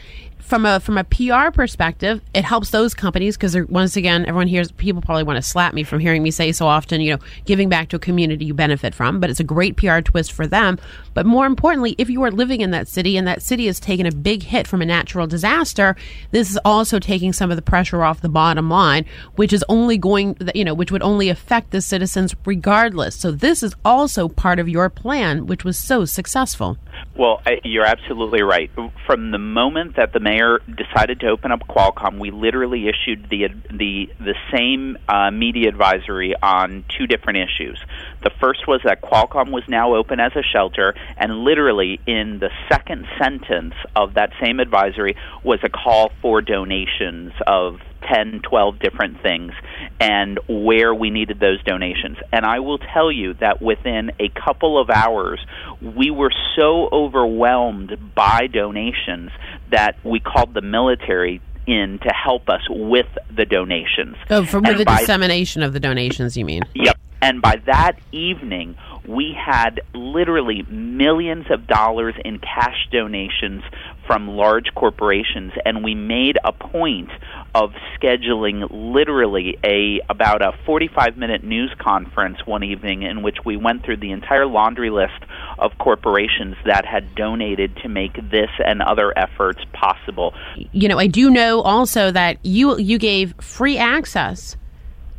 [0.45, 4.71] from a from a PR perspective, it helps those companies because once again, everyone hears
[4.71, 7.67] people probably want to slap me from hearing me say so often, you know, giving
[7.67, 10.77] back to a community you benefit from, but it's a great PR twist for them.
[11.15, 14.05] But more importantly, if you are living in that city and that city has taken
[14.05, 15.95] a big hit from a natural disaster,
[16.29, 19.97] this is also taking some of the pressure off the bottom line, which is only
[19.97, 23.15] going, you know, which would only affect the citizens regardless.
[23.15, 26.77] So this is also part of your plan, which was so successful.
[27.15, 28.69] Well, you're absolutely right.
[29.05, 33.47] From the moment that the mayor decided to open up Qualcomm, we literally issued the
[33.71, 37.79] the the same uh, media advisory on two different issues.
[38.23, 42.49] The first was that Qualcomm was now open as a shelter, and literally in the
[42.69, 47.79] second sentence of that same advisory was a call for donations of
[48.11, 49.53] 10, 12 different things
[49.99, 52.17] and where we needed those donations.
[52.31, 55.39] And I will tell you that within a couple of hours,
[55.81, 59.31] we were so overwhelmed by donations
[59.71, 64.15] that we called the military in to help us with the donations.
[64.29, 66.63] Oh, for the by- dissemination of the donations, you mean?
[66.75, 66.97] Yep.
[67.21, 68.75] And by that evening,
[69.07, 73.63] we had literally millions of dollars in cash donations
[74.05, 77.09] from large corporations, and we made a point
[77.55, 83.55] of scheduling literally a about a 45 minute news conference one evening in which we
[83.55, 85.23] went through the entire laundry list
[85.57, 90.33] of corporations that had donated to make this and other efforts possible.
[90.73, 94.57] You know, I do know also that you you gave free access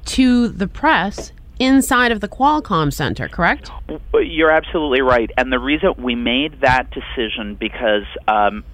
[0.05, 3.71] to the press inside of the Qualcomm Center, correct?
[4.15, 8.65] You're absolutely right, and the reason we made that decision because, um,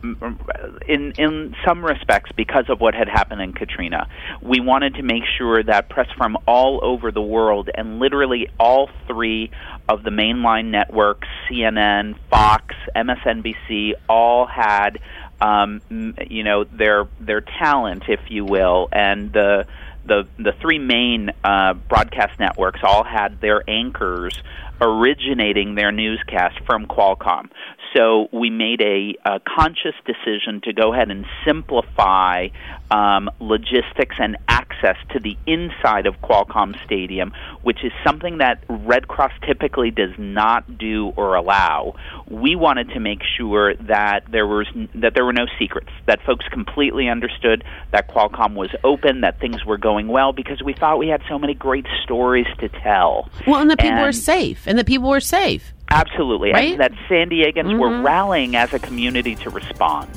[0.88, 4.08] in in some respects, because of what had happened in Katrina,
[4.40, 8.90] we wanted to make sure that press from all over the world, and literally all
[9.06, 9.50] three
[9.88, 14.98] of the mainline networks, CNN, Fox, MSNBC, all had,
[15.40, 15.80] um,
[16.28, 19.66] you know, their their talent, if you will, and the
[20.04, 24.40] the the three main uh, broadcast networks all had their anchors
[24.82, 27.48] originating their newscast from Qualcomm.
[27.94, 32.48] So we made a, a conscious decision to go ahead and simplify
[32.90, 37.32] um, logistics and access to the inside of Qualcomm Stadium,
[37.62, 41.94] which is something that Red Cross typically does not do or allow.
[42.28, 46.46] We wanted to make sure that there was that there were no secrets, that folks
[46.50, 51.08] completely understood that Qualcomm was open, that things were going well, because we thought we
[51.08, 53.28] had so many great stories to tell.
[53.46, 55.72] Well, and the people were safe, and the people were safe.
[55.90, 56.72] Absolutely, Right?
[56.72, 58.04] and that San Diegans were Mhm.
[58.04, 60.08] rallying as a community to respond.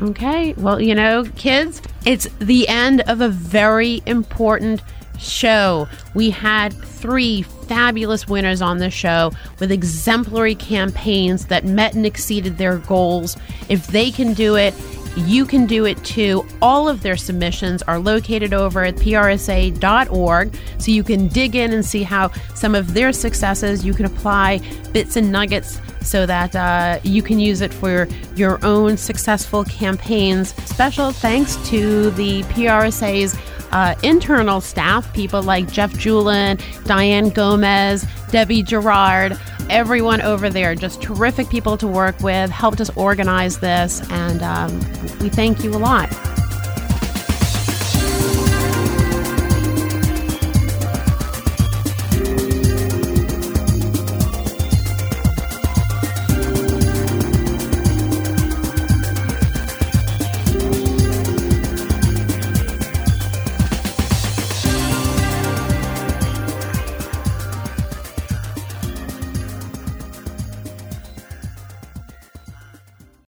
[0.00, 0.54] Okay.
[0.56, 4.80] Well, you know, kids, it's the end of a very important
[5.18, 5.88] show.
[6.14, 12.58] We had three fabulous winners on the show with exemplary campaigns that met and exceeded
[12.58, 13.36] their goals.
[13.68, 14.72] If they can do it,
[15.16, 16.46] you can do it too.
[16.62, 21.84] All of their submissions are located over at prsa.org, so you can dig in and
[21.84, 24.60] see how some of their successes you can apply
[24.92, 30.54] bits and nuggets so that uh, you can use it for your own successful campaigns.
[30.64, 33.36] Special thanks to the PRSA's
[33.72, 39.38] uh, internal staff, people like Jeff Julin, Diane Gomez, Debbie Gerard,
[39.70, 44.80] everyone over there, just terrific people to work with, helped us organize this, and um,
[45.20, 46.08] we thank you a lot.